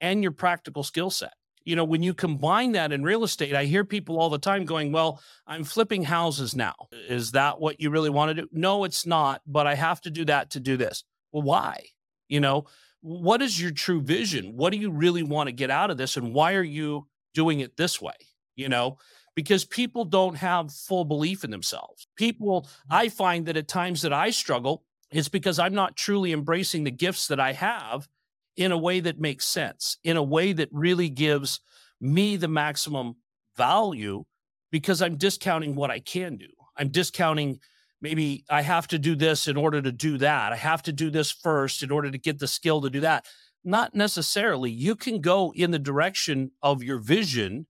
and 0.00 0.22
your 0.22 0.32
practical 0.32 0.82
skill 0.82 1.10
set. 1.10 1.34
You 1.64 1.76
know, 1.76 1.84
when 1.84 2.02
you 2.02 2.12
combine 2.12 2.72
that 2.72 2.92
in 2.92 3.04
real 3.04 3.22
estate, 3.22 3.54
I 3.54 3.66
hear 3.66 3.84
people 3.84 4.18
all 4.18 4.30
the 4.30 4.38
time 4.38 4.64
going, 4.64 4.90
Well, 4.90 5.22
I'm 5.46 5.62
flipping 5.62 6.02
houses 6.02 6.56
now. 6.56 6.74
Is 7.08 7.32
that 7.32 7.60
what 7.60 7.80
you 7.80 7.90
really 7.90 8.10
want 8.10 8.30
to 8.30 8.42
do? 8.42 8.48
No, 8.50 8.82
it's 8.82 9.06
not, 9.06 9.42
but 9.46 9.68
I 9.68 9.76
have 9.76 10.00
to 10.00 10.10
do 10.10 10.24
that 10.24 10.50
to 10.50 10.60
do 10.60 10.76
this. 10.76 11.04
Well, 11.30 11.42
why? 11.42 11.86
You 12.28 12.40
know, 12.40 12.66
what 13.00 13.42
is 13.42 13.60
your 13.60 13.70
true 13.70 14.00
vision? 14.00 14.56
What 14.56 14.72
do 14.72 14.78
you 14.78 14.90
really 14.90 15.22
want 15.22 15.48
to 15.48 15.52
get 15.52 15.70
out 15.70 15.90
of 15.90 15.98
this? 15.98 16.16
And 16.16 16.34
why 16.34 16.54
are 16.54 16.62
you 16.62 17.06
doing 17.34 17.60
it 17.60 17.76
this 17.76 18.00
way, 18.00 18.14
you 18.56 18.68
know, 18.68 18.98
because 19.34 19.64
people 19.64 20.04
don't 20.04 20.36
have 20.36 20.72
full 20.72 21.04
belief 21.04 21.44
in 21.44 21.50
themselves. 21.50 22.06
People, 22.16 22.62
mm-hmm. 22.62 22.92
I 22.92 23.08
find 23.08 23.46
that 23.46 23.56
at 23.56 23.68
times 23.68 24.02
that 24.02 24.12
I 24.12 24.30
struggle, 24.30 24.84
it's 25.10 25.28
because 25.28 25.58
I'm 25.58 25.74
not 25.74 25.96
truly 25.96 26.32
embracing 26.32 26.84
the 26.84 26.90
gifts 26.90 27.28
that 27.28 27.40
I 27.40 27.52
have 27.52 28.08
in 28.56 28.72
a 28.72 28.78
way 28.78 29.00
that 29.00 29.20
makes 29.20 29.46
sense, 29.46 29.96
in 30.04 30.16
a 30.16 30.22
way 30.22 30.52
that 30.52 30.68
really 30.72 31.08
gives 31.08 31.60
me 32.00 32.36
the 32.36 32.48
maximum 32.48 33.16
value 33.56 34.24
because 34.70 35.02
I'm 35.02 35.16
discounting 35.16 35.74
what 35.74 35.90
I 35.90 36.00
can 36.00 36.36
do. 36.36 36.48
I'm 36.76 36.88
discounting 36.88 37.60
maybe 38.00 38.44
I 38.50 38.62
have 38.62 38.88
to 38.88 38.98
do 38.98 39.14
this 39.14 39.46
in 39.46 39.56
order 39.56 39.80
to 39.80 39.92
do 39.92 40.18
that. 40.18 40.52
I 40.52 40.56
have 40.56 40.82
to 40.82 40.92
do 40.92 41.10
this 41.10 41.30
first 41.30 41.82
in 41.82 41.90
order 41.90 42.10
to 42.10 42.18
get 42.18 42.38
the 42.38 42.48
skill 42.48 42.80
to 42.82 42.90
do 42.90 43.00
that. 43.00 43.26
Not 43.64 43.94
necessarily. 43.94 44.70
You 44.70 44.96
can 44.96 45.20
go 45.20 45.52
in 45.54 45.70
the 45.70 45.78
direction 45.78 46.50
of 46.62 46.82
your 46.82 46.98
vision 46.98 47.66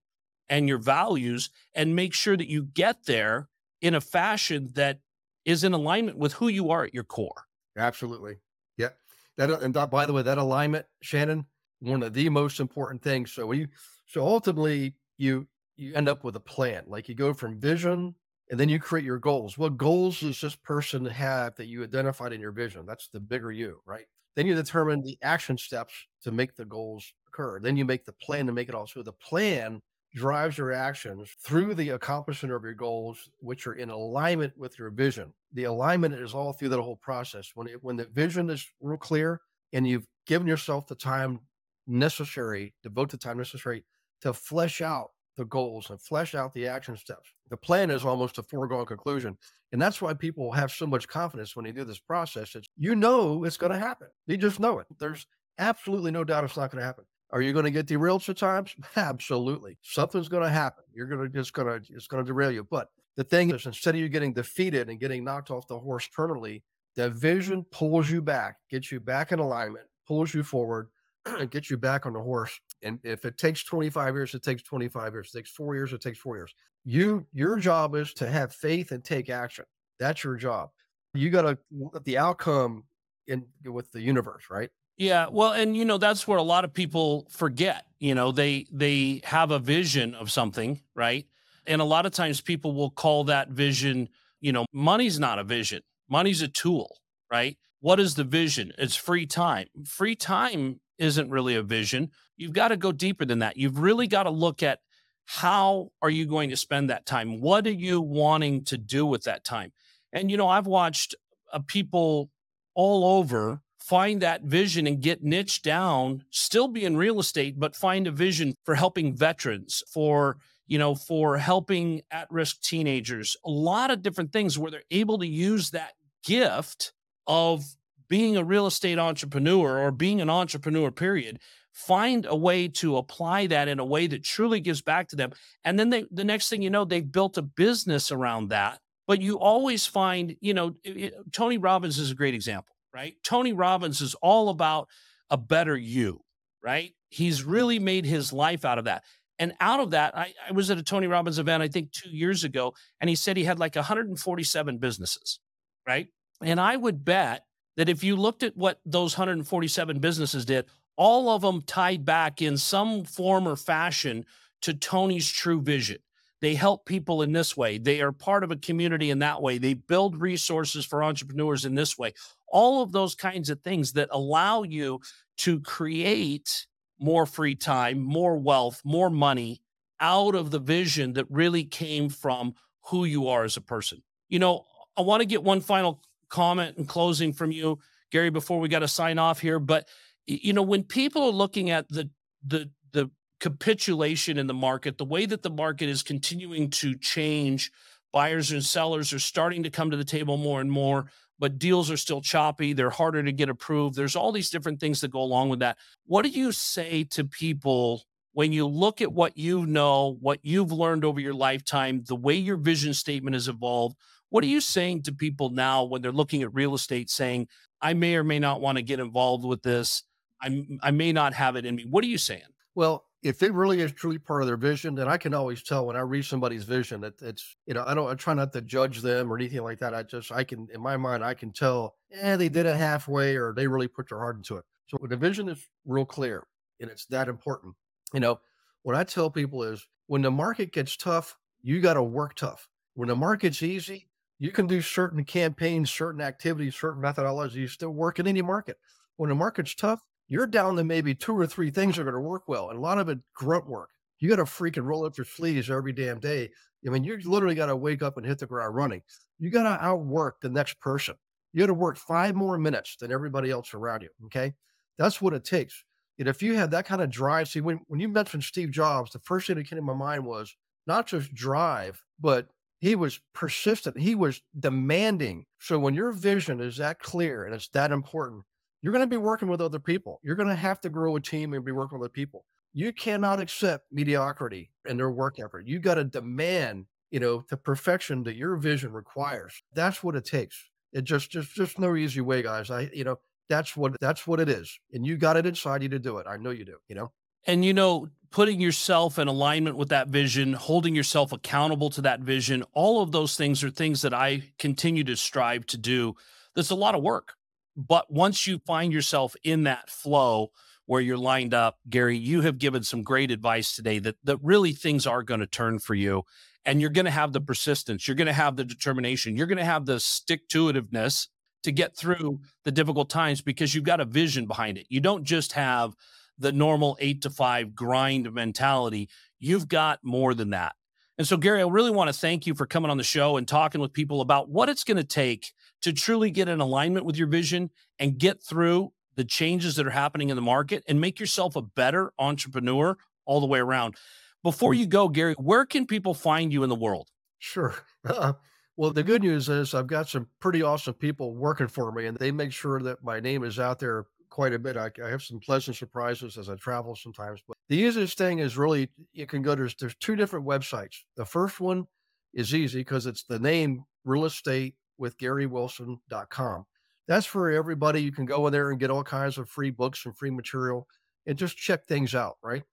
and 0.49 0.67
your 0.67 0.77
values 0.77 1.49
and 1.73 1.95
make 1.95 2.13
sure 2.13 2.35
that 2.35 2.49
you 2.49 2.63
get 2.63 3.05
there 3.05 3.49
in 3.81 3.93
a 3.93 4.01
fashion 4.01 4.71
that 4.73 4.99
is 5.45 5.63
in 5.63 5.73
alignment 5.73 6.17
with 6.17 6.33
who 6.33 6.47
you 6.47 6.71
are 6.71 6.83
at 6.85 6.93
your 6.93 7.03
core. 7.03 7.45
Absolutely. 7.77 8.37
Yeah. 8.77 8.89
That 9.37 9.51
uh, 9.51 9.59
and 9.61 9.73
that, 9.73 9.91
by 9.91 10.05
the 10.05 10.13
way, 10.13 10.21
that 10.21 10.37
alignment, 10.37 10.85
Shannon, 11.01 11.45
one 11.79 12.03
of 12.03 12.13
the 12.13 12.29
most 12.29 12.59
important 12.59 13.01
things. 13.01 13.31
So 13.31 13.51
you 13.51 13.67
so 14.05 14.25
ultimately 14.25 14.93
you 15.17 15.47
you 15.75 15.93
end 15.95 16.07
up 16.07 16.23
with 16.23 16.35
a 16.35 16.39
plan. 16.39 16.83
Like 16.87 17.09
you 17.09 17.15
go 17.15 17.33
from 17.33 17.59
vision 17.59 18.15
and 18.49 18.59
then 18.59 18.69
you 18.69 18.79
create 18.79 19.05
your 19.05 19.19
goals. 19.19 19.57
What 19.57 19.77
goals 19.77 20.19
does 20.19 20.39
this 20.39 20.55
person 20.55 21.05
have 21.05 21.55
that 21.55 21.65
you 21.65 21.83
identified 21.83 22.33
in 22.33 22.41
your 22.41 22.51
vision? 22.51 22.85
That's 22.85 23.07
the 23.07 23.19
bigger 23.19 23.51
you, 23.51 23.79
right? 23.85 24.05
Then 24.35 24.47
you 24.47 24.55
determine 24.55 25.01
the 25.01 25.17
action 25.21 25.57
steps 25.57 25.93
to 26.23 26.31
make 26.31 26.55
the 26.55 26.65
goals 26.65 27.13
occur. 27.27 27.59
Then 27.59 27.77
you 27.77 27.85
make 27.85 28.05
the 28.05 28.13
plan 28.13 28.45
to 28.47 28.51
make 28.51 28.69
it 28.69 28.75
all. 28.75 28.87
So 28.87 29.03
the 29.03 29.13
plan 29.13 29.81
drives 30.15 30.57
your 30.57 30.71
actions 30.71 31.29
through 31.39 31.73
the 31.73 31.89
accomplishment 31.89 32.53
of 32.53 32.63
your 32.63 32.73
goals, 32.73 33.29
which 33.39 33.65
are 33.65 33.73
in 33.73 33.89
alignment 33.89 34.55
with 34.57 34.77
your 34.77 34.89
vision. 34.91 35.33
The 35.53 35.63
alignment 35.65 36.13
is 36.13 36.33
all 36.33 36.53
through 36.53 36.69
that 36.69 36.81
whole 36.81 36.97
process. 36.97 37.51
When 37.55 37.67
it, 37.67 37.83
when 37.83 37.95
the 37.95 38.05
vision 38.05 38.49
is 38.49 38.65
real 38.79 38.97
clear 38.97 39.41
and 39.71 39.87
you've 39.87 40.07
given 40.27 40.47
yourself 40.47 40.87
the 40.87 40.95
time 40.95 41.39
necessary, 41.87 42.73
devote 42.83 43.09
the 43.09 43.17
time 43.17 43.37
necessary 43.37 43.83
to 44.21 44.33
flesh 44.33 44.81
out 44.81 45.11
the 45.37 45.45
goals 45.45 45.89
and 45.89 46.01
flesh 46.01 46.35
out 46.35 46.53
the 46.53 46.67
action 46.67 46.97
steps. 46.97 47.33
The 47.49 47.57
plan 47.57 47.89
is 47.89 48.05
almost 48.05 48.37
a 48.37 48.43
foregone 48.43 48.85
conclusion. 48.85 49.37
And 49.71 49.81
that's 49.81 50.01
why 50.01 50.13
people 50.13 50.51
have 50.51 50.71
so 50.71 50.85
much 50.85 51.07
confidence 51.07 51.55
when 51.55 51.65
they 51.65 51.71
do 51.71 51.83
this 51.83 51.99
process. 51.99 52.55
It's 52.55 52.67
you 52.77 52.95
know 52.95 53.43
it's 53.43 53.57
going 53.57 53.71
to 53.71 53.79
happen. 53.79 54.07
You 54.27 54.37
just 54.37 54.59
know 54.59 54.79
it. 54.79 54.87
There's 54.99 55.25
absolutely 55.57 56.11
no 56.11 56.23
doubt 56.23 56.43
it's 56.43 56.57
not 56.57 56.71
going 56.71 56.81
to 56.81 56.85
happen. 56.85 57.05
Are 57.31 57.41
you 57.41 57.51
going 57.51 57.65
to 57.65 57.71
get 57.71 57.87
derailed 57.87 58.29
at 58.29 58.37
times? 58.37 58.75
Absolutely. 58.95 59.79
Something's 59.81 60.29
going 60.29 60.43
to 60.43 60.49
happen. 60.49 60.83
You're 60.93 61.07
going 61.07 61.23
to 61.23 61.29
just 61.29 61.53
going 61.53 61.81
to 61.81 61.93
it's 61.93 62.05
going 62.05 62.23
to 62.23 62.27
derail 62.27 62.51
you. 62.51 62.67
But 62.69 62.89
the 63.15 63.23
thing 63.23 63.49
is, 63.49 63.65
instead 63.65 63.95
of 63.95 64.01
you 64.01 64.09
getting 64.09 64.33
defeated 64.33 64.89
and 64.89 64.99
getting 64.99 65.23
knocked 65.23 65.49
off 65.49 65.67
the 65.67 65.79
horse 65.79 66.07
permanently, 66.07 66.63
the 66.95 67.09
vision 67.09 67.65
pulls 67.71 68.09
you 68.11 68.21
back, 68.21 68.57
gets 68.69 68.91
you 68.91 68.99
back 68.99 69.31
in 69.31 69.39
alignment, 69.39 69.85
pulls 70.07 70.33
you 70.33 70.43
forward, 70.43 70.89
and 71.25 71.49
gets 71.49 71.71
you 71.71 71.77
back 71.77 72.05
on 72.05 72.13
the 72.13 72.21
horse. 72.21 72.59
And 72.83 72.99
if 73.03 73.25
it 73.25 73.37
takes 73.37 73.63
25 73.63 74.13
years, 74.13 74.33
it 74.33 74.43
takes 74.43 74.61
25 74.63 75.13
years. 75.13 75.31
It 75.33 75.37
takes 75.37 75.51
four 75.51 75.75
years, 75.75 75.93
it 75.93 76.01
takes 76.01 76.17
four 76.17 76.35
years. 76.35 76.53
You 76.85 77.25
your 77.33 77.57
job 77.57 77.95
is 77.95 78.13
to 78.15 78.29
have 78.29 78.53
faith 78.53 78.91
and 78.91 79.03
take 79.03 79.29
action. 79.29 79.65
That's 79.99 80.23
your 80.23 80.35
job. 80.35 80.69
You 81.13 81.29
got 81.29 81.43
to 81.43 81.57
the 82.03 82.17
outcome 82.17 82.83
in 83.27 83.45
with 83.65 83.91
the 83.91 84.01
universe, 84.01 84.43
right? 84.49 84.69
Yeah, 84.97 85.27
well, 85.31 85.53
and 85.53 85.75
you 85.75 85.85
know 85.85 85.97
that's 85.97 86.27
where 86.27 86.37
a 86.37 86.43
lot 86.43 86.65
of 86.65 86.73
people 86.73 87.27
forget. 87.31 87.85
You 87.99 88.15
know, 88.15 88.31
they 88.31 88.67
they 88.71 89.21
have 89.23 89.51
a 89.51 89.59
vision 89.59 90.13
of 90.13 90.31
something, 90.31 90.81
right? 90.95 91.25
And 91.65 91.81
a 91.81 91.85
lot 91.85 92.05
of 92.05 92.11
times 92.11 92.41
people 92.41 92.73
will 92.73 92.91
call 92.91 93.23
that 93.25 93.49
vision, 93.49 94.09
you 94.41 94.51
know, 94.51 94.65
money's 94.73 95.19
not 95.19 95.39
a 95.39 95.43
vision. 95.43 95.81
Money's 96.09 96.41
a 96.41 96.47
tool, 96.47 96.97
right? 97.31 97.57
What 97.79 97.99
is 97.99 98.15
the 98.15 98.23
vision? 98.23 98.73
It's 98.77 98.95
free 98.95 99.25
time. 99.25 99.67
Free 99.85 100.15
time 100.15 100.79
isn't 100.97 101.29
really 101.29 101.55
a 101.55 101.63
vision. 101.63 102.11
You've 102.37 102.53
got 102.53 102.69
to 102.69 102.77
go 102.77 102.91
deeper 102.91 103.25
than 103.25 103.39
that. 103.39 103.57
You've 103.57 103.79
really 103.79 104.07
got 104.07 104.23
to 104.23 104.29
look 104.29 104.63
at 104.63 104.79
how 105.25 105.91
are 106.01 106.09
you 106.09 106.25
going 106.25 106.49
to 106.49 106.57
spend 106.57 106.89
that 106.89 107.05
time? 107.05 107.39
What 107.39 107.65
are 107.67 107.71
you 107.71 108.01
wanting 108.01 108.65
to 108.65 108.77
do 108.77 109.05
with 109.05 109.23
that 109.23 109.45
time? 109.45 109.71
And, 110.11 110.29
you 110.29 110.37
know, 110.37 110.47
I've 110.47 110.67
watched 110.67 111.15
uh, 111.51 111.59
people 111.65 112.29
all 112.75 113.17
over 113.17 113.61
find 113.79 114.21
that 114.21 114.43
vision 114.43 114.87
and 114.87 115.01
get 115.01 115.23
niched 115.23 115.63
down, 115.63 116.23
still 116.29 116.69
be 116.69 116.85
in 116.85 116.95
real 116.95 117.19
estate, 117.19 117.59
but 117.59 117.75
find 117.75 118.07
a 118.07 118.11
vision 118.11 118.53
for 118.63 118.75
helping 118.75 119.15
veterans, 119.15 119.83
for, 119.93 120.37
you 120.67 120.77
know, 120.77 120.95
for 120.95 121.37
helping 121.37 122.01
at 122.09 122.31
risk 122.31 122.61
teenagers, 122.61 123.35
a 123.45 123.49
lot 123.49 123.91
of 123.91 124.01
different 124.01 124.31
things 124.31 124.57
where 124.57 124.71
they're 124.71 124.83
able 124.89 125.17
to 125.17 125.27
use 125.27 125.71
that 125.71 125.93
gift 126.23 126.93
of 127.27 127.65
being 128.13 128.37
a 128.37 128.43
real 128.43 128.67
estate 128.67 128.99
entrepreneur 128.99 129.79
or 129.79 129.89
being 129.89 130.21
an 130.21 130.29
entrepreneur, 130.29 130.91
period, 130.91 131.39
find 131.71 132.27
a 132.27 132.35
way 132.35 132.67
to 132.67 132.95
apply 132.95 133.47
that 133.47 133.67
in 133.67 133.79
a 133.79 133.85
way 133.85 134.05
that 134.05 134.23
truly 134.23 134.59
gives 134.59 134.83
back 134.83 135.07
to 135.07 135.15
them. 135.15 135.31
And 135.63 135.79
then 135.79 135.89
they, 135.89 136.05
the 136.11 136.23
next 136.23 136.47
thing 136.47 136.61
you 136.61 136.69
know, 136.69 136.85
they've 136.85 137.11
built 137.11 137.39
a 137.39 137.41
business 137.41 138.11
around 138.11 138.49
that. 138.49 138.77
But 139.07 139.23
you 139.23 139.39
always 139.39 139.87
find, 139.87 140.35
you 140.41 140.53
know, 140.53 140.75
it, 140.83 141.15
Tony 141.31 141.57
Robbins 141.57 141.97
is 141.97 142.11
a 142.11 142.13
great 142.13 142.35
example, 142.35 142.75
right? 142.93 143.15
Tony 143.23 143.51
Robbins 143.51 143.99
is 143.99 144.13
all 144.21 144.49
about 144.49 144.89
a 145.31 145.37
better 145.37 145.75
you, 145.75 146.21
right? 146.63 146.93
He's 147.09 147.43
really 147.43 147.79
made 147.79 148.05
his 148.05 148.31
life 148.31 148.63
out 148.63 148.77
of 148.77 148.85
that. 148.85 149.01
And 149.39 149.53
out 149.59 149.79
of 149.79 149.89
that, 149.89 150.15
I, 150.15 150.35
I 150.47 150.51
was 150.51 150.69
at 150.69 150.77
a 150.77 150.83
Tony 150.83 151.07
Robbins 151.07 151.39
event, 151.39 151.63
I 151.63 151.67
think 151.67 151.91
two 151.91 152.11
years 152.11 152.43
ago, 152.43 152.75
and 153.01 153.09
he 153.09 153.15
said 153.15 153.37
he 153.37 153.45
had 153.45 153.57
like 153.57 153.75
147 153.75 154.77
businesses, 154.77 155.39
right? 155.87 156.09
And 156.43 156.61
I 156.61 156.75
would 156.75 157.03
bet 157.03 157.43
that 157.77 157.89
if 157.89 158.03
you 158.03 158.15
looked 158.15 158.43
at 158.43 158.57
what 158.57 158.79
those 158.85 159.17
147 159.17 159.99
businesses 159.99 160.45
did, 160.45 160.65
all 160.95 161.29
of 161.29 161.41
them 161.41 161.61
tied 161.61 162.05
back 162.05 162.41
in 162.41 162.57
some 162.57 163.03
form 163.03 163.47
or 163.47 163.55
fashion 163.55 164.25
to 164.61 164.73
Tony's 164.73 165.29
true 165.29 165.61
vision. 165.61 165.97
They 166.41 166.55
help 166.55 166.85
people 166.85 167.21
in 167.21 167.31
this 167.31 167.55
way. 167.55 167.77
They 167.77 168.01
are 168.01 168.11
part 168.11 168.43
of 168.43 168.51
a 168.51 168.57
community 168.57 169.09
in 169.09 169.19
that 169.19 169.41
way. 169.41 169.57
They 169.57 169.73
build 169.73 170.19
resources 170.19 170.85
for 170.85 171.03
entrepreneurs 171.03 171.63
in 171.63 171.75
this 171.75 171.97
way. 171.97 172.13
All 172.47 172.83
of 172.83 172.91
those 172.91 173.15
kinds 173.15 173.49
of 173.49 173.61
things 173.61 173.93
that 173.93 174.09
allow 174.11 174.63
you 174.63 174.99
to 175.37 175.61
create 175.61 176.67
more 176.99 177.25
free 177.25 177.55
time, 177.55 177.99
more 177.99 178.37
wealth, 178.37 178.81
more 178.83 179.09
money 179.09 179.61
out 179.99 180.35
of 180.35 180.51
the 180.51 180.59
vision 180.59 181.13
that 181.13 181.25
really 181.29 181.63
came 181.63 182.09
from 182.09 182.53
who 182.87 183.05
you 183.05 183.29
are 183.29 183.45
as 183.45 183.55
a 183.55 183.61
person. 183.61 184.03
You 184.27 184.39
know, 184.39 184.65
I 184.97 185.01
want 185.01 185.21
to 185.21 185.25
get 185.25 185.43
one 185.43 185.61
final 185.61 186.01
comment 186.33 186.77
and 186.77 186.87
closing 186.87 187.31
from 187.31 187.51
you, 187.51 187.77
Gary, 188.11 188.31
before 188.31 188.59
we 188.59 188.67
got 188.67 188.79
to 188.79 188.87
sign 188.87 189.19
off 189.19 189.39
here. 189.39 189.59
But 189.59 189.87
you 190.25 190.51
know, 190.51 190.63
when 190.63 190.83
people 190.83 191.23
are 191.23 191.31
looking 191.31 191.69
at 191.69 191.87
the 191.89 192.09
the 192.45 192.71
the 192.91 193.11
capitulation 193.39 194.37
in 194.37 194.47
the 194.47 194.53
market, 194.53 194.97
the 194.97 195.05
way 195.05 195.25
that 195.27 195.43
the 195.43 195.51
market 195.51 195.89
is 195.89 196.01
continuing 196.01 196.71
to 196.71 196.97
change, 196.97 197.71
buyers 198.11 198.51
and 198.51 198.63
sellers 198.63 199.13
are 199.13 199.19
starting 199.19 199.63
to 199.63 199.69
come 199.69 199.91
to 199.91 199.97
the 199.97 200.03
table 200.03 200.37
more 200.37 200.59
and 200.59 200.71
more, 200.71 201.05
but 201.37 201.59
deals 201.59 201.91
are 201.91 201.97
still 201.97 202.21
choppy. 202.21 202.73
They're 202.73 202.89
harder 202.89 203.21
to 203.21 203.31
get 203.31 203.49
approved. 203.49 203.95
There's 203.95 204.15
all 204.15 204.31
these 204.31 204.49
different 204.49 204.79
things 204.79 205.01
that 205.01 205.11
go 205.11 205.21
along 205.21 205.49
with 205.49 205.59
that. 205.59 205.77
What 206.05 206.23
do 206.23 206.29
you 206.29 206.51
say 206.51 207.03
to 207.11 207.25
people 207.25 208.03
when 208.31 208.51
you 208.51 208.65
look 208.65 209.01
at 209.01 209.13
what 209.13 209.37
you 209.37 209.67
know, 209.67 210.17
what 210.19 210.39
you've 210.41 210.71
learned 210.71 211.05
over 211.05 211.19
your 211.19 211.35
lifetime, 211.35 212.03
the 212.07 212.15
way 212.15 212.33
your 212.33 212.57
vision 212.57 212.95
statement 212.95 213.35
has 213.35 213.47
evolved? 213.47 213.97
What 214.33 214.43
are 214.43 214.47
you 214.47 214.61
saying 214.61 215.03
to 215.03 215.11
people 215.11 215.51
now 215.51 215.83
when 215.83 216.01
they're 216.01 216.11
looking 216.11 216.41
at 216.41 216.55
real 216.55 216.73
estate 216.73 217.11
saying, 217.11 217.49
I 217.79 217.93
may 217.93 218.15
or 218.15 218.23
may 218.23 218.39
not 218.39 218.61
want 218.61 218.79
to 218.79 218.81
get 218.81 218.99
involved 218.99 219.45
with 219.45 219.61
this? 219.61 220.01
I, 220.41 220.65
I 220.81 220.89
may 220.89 221.13
not 221.13 221.35
have 221.35 221.55
it 221.55 221.67
in 221.67 221.75
me. 221.75 221.85
What 221.87 222.03
are 222.03 222.07
you 222.07 222.17
saying? 222.17 222.41
Well, 222.73 223.05
if 223.21 223.43
it 223.43 223.53
really 223.53 223.81
is 223.81 223.91
truly 223.91 224.17
part 224.17 224.41
of 224.41 224.47
their 224.47 224.57
vision, 224.57 224.95
then 224.95 225.07
I 225.07 225.17
can 225.17 225.35
always 225.35 225.61
tell 225.61 225.85
when 225.85 225.95
I 225.95 225.99
read 225.99 226.25
somebody's 226.25 226.63
vision 226.63 227.01
that 227.01 227.21
it's, 227.21 227.55
you 227.67 227.75
know, 227.75 227.83
I 227.85 227.93
don't, 227.93 228.09
I 228.09 228.15
try 228.15 228.33
not 228.33 228.51
to 228.53 228.61
judge 228.61 229.01
them 229.03 229.31
or 229.31 229.37
anything 229.37 229.61
like 229.61 229.77
that. 229.81 229.93
I 229.93 230.01
just, 230.01 230.31
I 230.31 230.43
can, 230.43 230.67
in 230.73 230.81
my 230.81 230.97
mind, 230.97 231.23
I 231.23 231.35
can 231.35 231.51
tell, 231.51 231.97
yeah, 232.09 232.35
they 232.35 232.49
did 232.49 232.65
it 232.65 232.75
halfway 232.75 233.35
or 233.35 233.53
they 233.53 233.67
really 233.67 233.87
put 233.87 234.09
their 234.09 234.17
heart 234.17 234.37
into 234.37 234.57
it. 234.57 234.65
So 234.87 234.97
the 235.07 235.15
vision 235.15 235.47
is 235.47 235.63
real 235.85 236.05
clear 236.05 236.47
and 236.79 236.89
it's 236.89 237.05
that 237.05 237.27
important. 237.29 237.75
You 238.15 238.19
know, 238.19 238.39
what 238.81 238.95
I 238.95 239.03
tell 239.03 239.29
people 239.29 239.61
is 239.61 239.85
when 240.07 240.23
the 240.23 240.31
market 240.31 240.73
gets 240.73 240.97
tough, 240.97 241.37
you 241.61 241.81
got 241.81 241.93
to 241.93 242.03
work 242.03 242.33
tough. 242.33 242.67
When 242.95 243.09
the 243.09 243.15
market's 243.15 243.61
easy, 243.61 244.07
you 244.43 244.51
can 244.51 244.67
do 244.67 244.81
certain 244.81 245.23
campaigns, 245.23 245.89
certain 245.89 246.19
activities, 246.19 246.75
certain 246.75 247.01
methodologies, 247.01 247.69
still 247.69 247.91
work 247.91 248.19
in 248.19 248.27
any 248.27 248.41
market. 248.41 248.77
When 249.15 249.29
the 249.29 249.35
market's 249.35 249.73
tough, 249.73 250.01
you're 250.27 250.47
down 250.47 250.75
to 250.75 250.83
maybe 250.83 251.15
two 251.15 251.31
or 251.31 251.47
three 251.47 251.71
things 251.71 251.95
that 251.95 252.01
are 252.01 252.11
going 252.11 252.21
to 252.21 252.29
work 252.29 252.43
well. 252.45 252.69
And 252.69 252.77
a 252.77 252.81
lot 252.81 252.97
of 252.97 253.07
it 253.07 253.19
grunt 253.33 253.69
work. 253.69 253.91
You 254.19 254.27
got 254.27 254.35
to 254.35 254.43
freaking 254.43 254.83
roll 254.83 255.05
up 255.05 255.17
your 255.17 255.23
sleeves 255.23 255.69
every 255.69 255.93
damn 255.93 256.19
day. 256.19 256.49
I 256.85 256.89
mean, 256.89 257.05
you 257.05 257.17
literally 257.23 257.55
got 257.55 257.67
to 257.67 257.75
wake 257.77 258.03
up 258.03 258.17
and 258.17 258.25
hit 258.25 258.37
the 258.37 258.45
ground 258.45 258.75
running. 258.75 259.01
You 259.39 259.49
got 259.49 259.63
to 259.63 259.81
outwork 259.81 260.41
the 260.41 260.49
next 260.49 260.77
person. 260.81 261.15
You 261.53 261.61
got 261.61 261.67
to 261.67 261.73
work 261.73 261.95
five 261.95 262.35
more 262.35 262.57
minutes 262.57 262.97
than 262.99 263.13
everybody 263.13 263.49
else 263.49 263.73
around 263.73 264.01
you. 264.01 264.09
Okay. 264.25 264.53
That's 264.97 265.21
what 265.21 265.33
it 265.33 265.45
takes. 265.45 265.85
And 266.19 266.27
if 266.27 266.43
you 266.43 266.55
have 266.55 266.71
that 266.71 266.85
kind 266.85 267.01
of 267.01 267.09
drive, 267.09 267.47
see, 267.47 267.61
when, 267.61 267.79
when 267.87 268.01
you 268.01 268.09
mentioned 268.09 268.43
Steve 268.43 268.71
Jobs, 268.71 269.11
the 269.11 269.19
first 269.19 269.47
thing 269.47 269.55
that 269.55 269.69
came 269.69 269.77
to 269.77 269.81
my 269.81 269.93
mind 269.93 270.25
was 270.25 270.53
not 270.85 271.07
just 271.07 271.33
drive, 271.33 272.03
but 272.19 272.49
he 272.83 272.95
was 272.97 273.21
persistent. 273.33 273.97
He 273.97 274.13
was 274.13 274.41
demanding. 274.59 275.45
So 275.57 275.79
when 275.79 275.93
your 275.93 276.11
vision 276.11 276.59
is 276.59 276.75
that 276.77 276.99
clear 276.99 277.45
and 277.45 277.55
it's 277.55 277.69
that 277.69 277.93
important, 277.93 278.43
you're 278.81 278.91
going 278.91 279.05
to 279.05 279.07
be 279.07 279.15
working 279.15 279.47
with 279.47 279.61
other 279.61 279.79
people. 279.79 280.19
You're 280.21 280.35
going 280.35 280.49
to 280.49 280.55
have 280.55 280.81
to 280.81 280.89
grow 280.89 281.15
a 281.15 281.21
team 281.21 281.53
and 281.53 281.63
be 281.63 281.71
working 281.71 281.97
with 281.97 282.07
other 282.07 282.13
people. 282.13 282.43
You 282.73 282.91
cannot 282.91 283.39
accept 283.39 283.85
mediocrity 283.89 284.69
in 284.85 284.97
their 284.97 285.09
work 285.09 285.39
effort. 285.39 285.65
You 285.65 285.79
got 285.79 285.95
to 285.95 286.03
demand, 286.03 286.87
you 287.09 287.21
know, 287.21 287.45
the 287.49 287.55
perfection 287.55 288.21
that 288.23 288.35
your 288.35 288.57
vision 288.57 288.91
requires. 288.91 289.63
That's 289.73 290.03
what 290.03 290.17
it 290.17 290.25
takes. 290.25 290.69
It 290.91 291.05
just, 291.05 291.31
just, 291.31 291.55
just 291.55 291.79
no 291.79 291.95
easy 291.95 292.19
way, 292.19 292.41
guys. 292.41 292.69
I, 292.69 292.89
you 292.93 293.05
know, 293.05 293.17
that's 293.47 293.77
what, 293.77 293.95
that's 294.01 294.27
what 294.27 294.41
it 294.41 294.49
is. 294.49 294.77
And 294.91 295.05
you 295.05 295.15
got 295.15 295.37
it 295.37 295.45
inside 295.45 295.83
you 295.83 295.89
to 295.89 295.99
do 295.99 296.17
it. 296.17 296.27
I 296.27 296.35
know 296.35 296.49
you 296.49 296.65
do, 296.65 296.79
you 296.89 296.95
know? 296.95 297.13
And, 297.47 297.63
you 297.63 297.73
know, 297.73 298.09
putting 298.33 298.59
yourself 298.59 299.19
in 299.19 299.27
alignment 299.27 299.77
with 299.77 299.89
that 299.89 300.07
vision, 300.07 300.53
holding 300.53 300.95
yourself 300.95 301.31
accountable 301.31 301.91
to 301.91 302.01
that 302.01 302.19
vision, 302.19 302.63
all 302.73 303.03
of 303.03 303.11
those 303.11 303.37
things 303.37 303.63
are 303.63 303.69
things 303.69 304.01
that 304.01 304.13
I 304.13 304.41
continue 304.57 305.03
to 305.03 305.15
strive 305.15 305.67
to 305.67 305.77
do. 305.77 306.15
That's 306.55 306.71
a 306.71 306.75
lot 306.75 306.95
of 306.95 307.03
work. 307.03 307.35
But 307.77 308.11
once 308.11 308.47
you 308.47 308.59
find 308.65 308.91
yourself 308.91 309.35
in 309.43 309.63
that 309.63 309.87
flow 309.87 310.49
where 310.87 310.99
you're 310.99 311.15
lined 311.15 311.53
up, 311.53 311.77
Gary, 311.87 312.17
you 312.17 312.41
have 312.41 312.57
given 312.57 312.81
some 312.81 313.03
great 313.03 313.29
advice 313.29 313.75
today 313.75 313.99
that, 313.99 314.15
that 314.23 314.37
really 314.41 314.71
things 314.71 315.05
are 315.05 315.21
going 315.21 315.39
to 315.39 315.47
turn 315.47 315.77
for 315.77 315.93
you. 315.93 316.23
And 316.65 316.81
you're 316.81 316.89
going 316.89 317.05
to 317.05 317.11
have 317.11 317.33
the 317.33 317.41
persistence, 317.41 318.07
you're 318.07 318.15
going 318.15 318.25
to 318.25 318.33
have 318.33 318.55
the 318.55 318.65
determination, 318.65 319.35
you're 319.35 319.47
going 319.47 319.57
to 319.59 319.65
have 319.65 319.85
the 319.85 319.99
stick 319.99 320.47
to 320.49 320.73
itiveness 320.73 321.27
to 321.61 321.71
get 321.71 321.95
through 321.95 322.39
the 322.63 322.71
difficult 322.71 323.11
times 323.11 323.41
because 323.41 323.75
you've 323.75 323.83
got 323.83 323.99
a 323.99 324.05
vision 324.05 324.47
behind 324.47 324.79
it. 324.79 324.87
You 324.89 325.01
don't 325.01 325.23
just 325.23 325.51
have 325.53 325.95
the 326.37 326.51
normal 326.51 326.97
eight 326.99 327.21
to 327.23 327.29
five 327.29 327.75
grind 327.75 328.31
mentality. 328.33 329.09
You've 329.39 329.67
got 329.67 329.99
more 330.03 330.33
than 330.33 330.51
that. 330.51 330.75
And 331.17 331.27
so, 331.27 331.37
Gary, 331.37 331.61
I 331.61 331.67
really 331.67 331.91
want 331.91 332.11
to 332.11 332.19
thank 332.19 332.47
you 332.47 332.55
for 332.55 332.65
coming 332.65 332.89
on 332.89 332.97
the 332.97 333.03
show 333.03 333.37
and 333.37 333.47
talking 333.47 333.79
with 333.79 333.93
people 333.93 334.21
about 334.21 334.49
what 334.49 334.67
it's 334.67 334.83
going 334.83 334.97
to 334.97 335.03
take 335.03 335.53
to 335.83 335.93
truly 335.93 336.31
get 336.31 336.49
in 336.49 336.59
alignment 336.59 337.05
with 337.05 337.17
your 337.17 337.27
vision 337.27 337.69
and 337.99 338.17
get 338.17 338.41
through 338.43 338.91
the 339.15 339.23
changes 339.23 339.75
that 339.75 339.85
are 339.85 339.91
happening 339.91 340.29
in 340.29 340.35
the 340.35 340.41
market 340.41 340.83
and 340.87 340.99
make 340.99 341.19
yourself 341.19 341.55
a 341.55 341.61
better 341.61 342.11
entrepreneur 342.17 342.97
all 343.25 343.39
the 343.39 343.47
way 343.47 343.59
around. 343.59 343.95
Before 344.41 344.73
you 344.73 344.87
go, 344.87 345.07
Gary, 345.07 345.35
where 345.37 345.65
can 345.65 345.85
people 345.85 346.13
find 346.13 346.51
you 346.51 346.63
in 346.63 346.69
the 346.69 346.75
world? 346.75 347.09
Sure. 347.39 347.75
Uh, 348.05 348.33
well, 348.75 348.91
the 348.91 349.03
good 349.03 349.21
news 349.21 349.47
is 349.47 349.73
I've 349.73 349.87
got 349.87 350.09
some 350.09 350.27
pretty 350.41 350.61
awesome 350.61 350.95
people 350.95 351.35
working 351.35 351.67
for 351.67 351.91
me, 351.93 352.05
and 352.07 352.17
they 352.17 352.31
make 352.31 352.51
sure 352.51 352.81
that 352.81 353.01
my 353.01 353.21
name 353.21 353.43
is 353.43 353.59
out 353.59 353.79
there 353.79 354.07
quite 354.33 354.51
a 354.51 354.57
bit. 354.57 354.75
I, 354.75 354.89
I, 355.05 355.09
have 355.09 355.21
some 355.21 355.39
pleasant 355.39 355.77
surprises 355.77 356.39
as 356.39 356.49
I 356.49 356.55
travel 356.55 356.95
sometimes. 356.95 357.43
But 357.47 357.55
the 357.69 357.77
easiest 357.77 358.17
thing 358.17 358.39
is 358.39 358.57
really 358.57 358.89
you 359.13 359.27
can 359.27 359.43
go 359.43 359.53
there's 359.53 359.75
there's 359.75 359.95
two 359.97 360.15
different 360.15 360.47
websites. 360.47 361.01
The 361.15 361.25
first 361.25 361.59
one 361.59 361.85
is 362.33 362.55
easy 362.55 362.79
because 362.79 363.05
it's 363.05 363.25
the 363.25 363.37
name 363.37 363.83
real 364.03 364.25
estate 364.25 364.73
with 364.97 365.19
GaryWilson.com. 365.19 366.65
That's 367.07 367.27
for 367.27 367.51
everybody. 367.51 368.01
You 368.01 368.11
can 368.11 368.25
go 368.25 368.47
in 368.47 368.53
there 368.53 368.71
and 368.71 368.79
get 368.79 368.89
all 368.89 369.03
kinds 369.03 369.37
of 369.37 369.47
free 369.47 369.69
books 369.69 370.07
and 370.07 370.17
free 370.17 370.31
material 370.31 370.87
and 371.27 371.37
just 371.37 371.55
check 371.55 371.87
things 371.87 372.15
out, 372.15 372.37
right? 372.41 372.63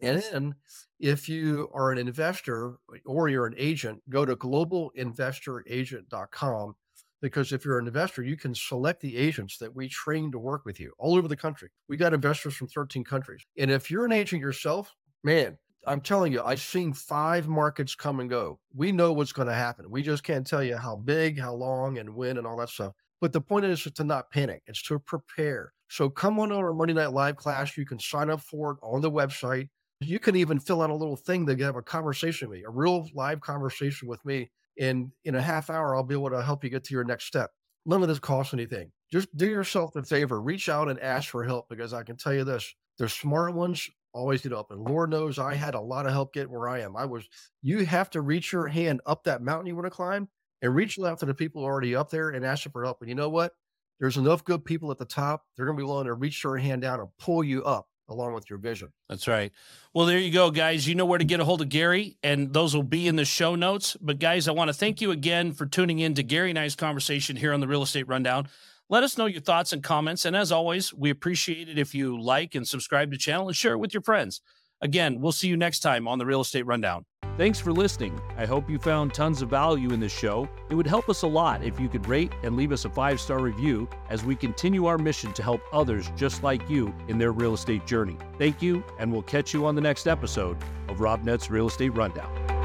And 0.00 0.22
then 0.22 0.54
if 0.98 1.28
you 1.28 1.68
are 1.74 1.92
an 1.92 1.98
investor 1.98 2.78
or 3.04 3.28
you're 3.28 3.44
an 3.44 3.56
agent, 3.58 4.00
go 4.08 4.24
to 4.24 4.36
globalinvestoragent.com 4.36 6.76
because 7.20 7.52
if 7.52 7.64
you're 7.64 7.78
an 7.78 7.86
investor, 7.86 8.22
you 8.22 8.36
can 8.36 8.54
select 8.54 9.00
the 9.00 9.16
agents 9.16 9.58
that 9.58 9.74
we 9.74 9.88
train 9.88 10.32
to 10.32 10.38
work 10.38 10.64
with 10.64 10.80
you 10.80 10.92
all 10.98 11.16
over 11.16 11.28
the 11.28 11.36
country. 11.36 11.68
We 11.88 11.96
got 11.96 12.14
investors 12.14 12.54
from 12.54 12.68
13 12.68 13.04
countries. 13.04 13.44
And 13.58 13.70
if 13.70 13.90
you're 13.90 14.04
an 14.04 14.12
agent 14.12 14.40
yourself, 14.40 14.94
man, 15.22 15.58
I'm 15.86 16.00
telling 16.00 16.32
you, 16.32 16.42
I've 16.42 16.60
seen 16.60 16.92
five 16.92 17.48
markets 17.48 17.94
come 17.94 18.20
and 18.20 18.28
go. 18.28 18.58
We 18.74 18.92
know 18.92 19.12
what's 19.12 19.32
going 19.32 19.48
to 19.48 19.54
happen. 19.54 19.90
We 19.90 20.02
just 20.02 20.24
can't 20.24 20.46
tell 20.46 20.62
you 20.62 20.76
how 20.76 20.96
big, 20.96 21.40
how 21.40 21.54
long, 21.54 21.98
and 21.98 22.14
when, 22.14 22.36
and 22.36 22.46
all 22.46 22.58
that 22.58 22.68
stuff. 22.68 22.92
But 23.20 23.32
the 23.32 23.40
point 23.40 23.64
is 23.66 23.82
to 23.82 24.04
not 24.04 24.30
panic, 24.30 24.62
it's 24.66 24.82
to 24.84 24.98
prepare. 24.98 25.72
So 25.88 26.08
come 26.08 26.38
on 26.38 26.52
our 26.52 26.72
Monday 26.72 26.94
Night 26.94 27.12
Live 27.12 27.36
class. 27.36 27.76
You 27.76 27.84
can 27.84 27.98
sign 27.98 28.30
up 28.30 28.40
for 28.40 28.72
it 28.72 28.78
on 28.82 29.00
the 29.00 29.10
website. 29.10 29.68
You 30.00 30.18
can 30.18 30.36
even 30.36 30.58
fill 30.58 30.80
out 30.80 30.90
a 30.90 30.94
little 30.94 31.16
thing 31.16 31.46
to 31.46 31.56
have 31.64 31.76
a 31.76 31.82
conversation 31.82 32.48
with 32.48 32.58
me, 32.58 32.64
a 32.64 32.70
real 32.70 33.08
live 33.14 33.40
conversation 33.40 34.08
with 34.08 34.24
me 34.24 34.50
and 34.78 35.10
in 35.24 35.34
a 35.34 35.42
half 35.42 35.70
hour, 35.70 35.94
I'll 35.94 36.02
be 36.02 36.14
able 36.14 36.30
to 36.30 36.42
help 36.42 36.64
you 36.64 36.70
get 36.70 36.84
to 36.84 36.94
your 36.94 37.04
next 37.04 37.24
step. 37.24 37.50
None 37.86 38.02
of 38.02 38.08
this 38.08 38.18
costs 38.18 38.54
anything. 38.54 38.92
Just 39.10 39.34
do 39.36 39.46
yourself 39.46 39.96
a 39.96 40.02
favor, 40.02 40.40
reach 40.40 40.68
out 40.68 40.88
and 40.88 41.00
ask 41.00 41.30
for 41.30 41.44
help 41.44 41.68
because 41.68 41.92
I 41.92 42.02
can 42.02 42.16
tell 42.16 42.32
you 42.34 42.44
this 42.44 42.74
the 42.98 43.08
smart 43.08 43.54
ones 43.54 43.88
always 44.12 44.42
get 44.42 44.52
up. 44.52 44.70
And 44.70 44.80
Lord 44.80 45.10
knows 45.10 45.38
I 45.38 45.54
had 45.54 45.74
a 45.74 45.80
lot 45.80 46.06
of 46.06 46.12
help 46.12 46.32
getting 46.32 46.52
where 46.52 46.68
I 46.68 46.80
am. 46.80 46.96
I 46.96 47.04
was, 47.06 47.28
you 47.62 47.84
have 47.86 48.10
to 48.10 48.20
reach 48.20 48.52
your 48.52 48.66
hand 48.66 49.00
up 49.06 49.24
that 49.24 49.42
mountain 49.42 49.66
you 49.66 49.74
want 49.74 49.86
to 49.86 49.90
climb 49.90 50.28
and 50.62 50.74
reach 50.74 50.98
out 50.98 51.18
to 51.20 51.26
the 51.26 51.34
people 51.34 51.62
already 51.62 51.96
up 51.96 52.10
there 52.10 52.30
and 52.30 52.44
ask 52.44 52.64
them 52.64 52.72
for 52.72 52.84
help. 52.84 52.98
And 53.00 53.08
you 53.08 53.14
know 53.14 53.28
what? 53.28 53.52
There's 53.98 54.16
enough 54.16 54.44
good 54.44 54.64
people 54.64 54.90
at 54.90 54.98
the 54.98 55.04
top. 55.04 55.44
They're 55.56 55.66
going 55.66 55.76
to 55.76 55.82
be 55.82 55.86
willing 55.86 56.06
to 56.06 56.14
reach 56.14 56.42
their 56.42 56.56
hand 56.56 56.82
down 56.82 57.00
and 57.00 57.08
pull 57.18 57.44
you 57.44 57.62
up 57.64 57.86
along 58.10 58.34
with 58.34 58.50
your 58.50 58.58
vision. 58.58 58.88
That's 59.08 59.26
right. 59.26 59.52
Well, 59.94 60.06
there 60.06 60.18
you 60.18 60.30
go, 60.32 60.50
guys. 60.50 60.86
You 60.86 60.94
know 60.94 61.06
where 61.06 61.18
to 61.18 61.24
get 61.24 61.40
a 61.40 61.44
hold 61.44 61.62
of 61.62 61.68
Gary, 61.68 62.16
and 62.22 62.52
those 62.52 62.74
will 62.74 62.82
be 62.82 63.08
in 63.08 63.16
the 63.16 63.24
show 63.24 63.54
notes. 63.54 63.96
But, 64.00 64.18
guys, 64.18 64.48
I 64.48 64.52
want 64.52 64.68
to 64.68 64.74
thank 64.74 65.00
you 65.00 65.10
again 65.10 65.52
for 65.52 65.66
tuning 65.66 65.98
in 65.98 66.14
to 66.14 66.22
Gary 66.22 66.50
and 66.50 66.58
I's 66.58 66.76
conversation 66.76 67.36
here 67.36 67.52
on 67.52 67.60
the 67.60 67.68
Real 67.68 67.82
Estate 67.82 68.08
Rundown. 68.08 68.48
Let 68.88 69.04
us 69.04 69.16
know 69.16 69.26
your 69.26 69.40
thoughts 69.40 69.72
and 69.72 69.82
comments. 69.82 70.24
And 70.24 70.34
as 70.34 70.50
always, 70.50 70.92
we 70.92 71.10
appreciate 71.10 71.68
it 71.68 71.78
if 71.78 71.94
you 71.94 72.20
like 72.20 72.54
and 72.54 72.66
subscribe 72.66 73.10
to 73.10 73.16
the 73.16 73.20
channel 73.20 73.46
and 73.46 73.56
share 73.56 73.72
it 73.72 73.78
with 73.78 73.94
your 73.94 74.02
friends. 74.02 74.40
Again, 74.80 75.20
we'll 75.20 75.32
see 75.32 75.48
you 75.48 75.56
next 75.56 75.80
time 75.80 76.08
on 76.08 76.18
the 76.18 76.26
Real 76.26 76.40
Estate 76.40 76.66
Rundown. 76.66 77.04
Thanks 77.40 77.58
for 77.58 77.72
listening. 77.72 78.20
I 78.36 78.44
hope 78.44 78.68
you 78.68 78.78
found 78.78 79.14
tons 79.14 79.40
of 79.40 79.48
value 79.48 79.92
in 79.92 80.00
this 80.00 80.12
show. 80.12 80.46
It 80.68 80.74
would 80.74 80.86
help 80.86 81.08
us 81.08 81.22
a 81.22 81.26
lot 81.26 81.64
if 81.64 81.80
you 81.80 81.88
could 81.88 82.06
rate 82.06 82.34
and 82.42 82.54
leave 82.54 82.70
us 82.70 82.84
a 82.84 82.90
five 82.90 83.18
star 83.18 83.40
review 83.40 83.88
as 84.10 84.22
we 84.22 84.36
continue 84.36 84.84
our 84.84 84.98
mission 84.98 85.32
to 85.32 85.42
help 85.42 85.62
others 85.72 86.10
just 86.16 86.42
like 86.42 86.68
you 86.68 86.94
in 87.08 87.16
their 87.16 87.32
real 87.32 87.54
estate 87.54 87.86
journey. 87.86 88.18
Thank 88.36 88.60
you, 88.60 88.84
and 88.98 89.10
we'll 89.10 89.22
catch 89.22 89.54
you 89.54 89.64
on 89.64 89.74
the 89.74 89.80
next 89.80 90.06
episode 90.06 90.58
of 90.90 91.00
Robnett's 91.00 91.48
Real 91.48 91.68
Estate 91.68 91.96
Rundown. 91.96 92.59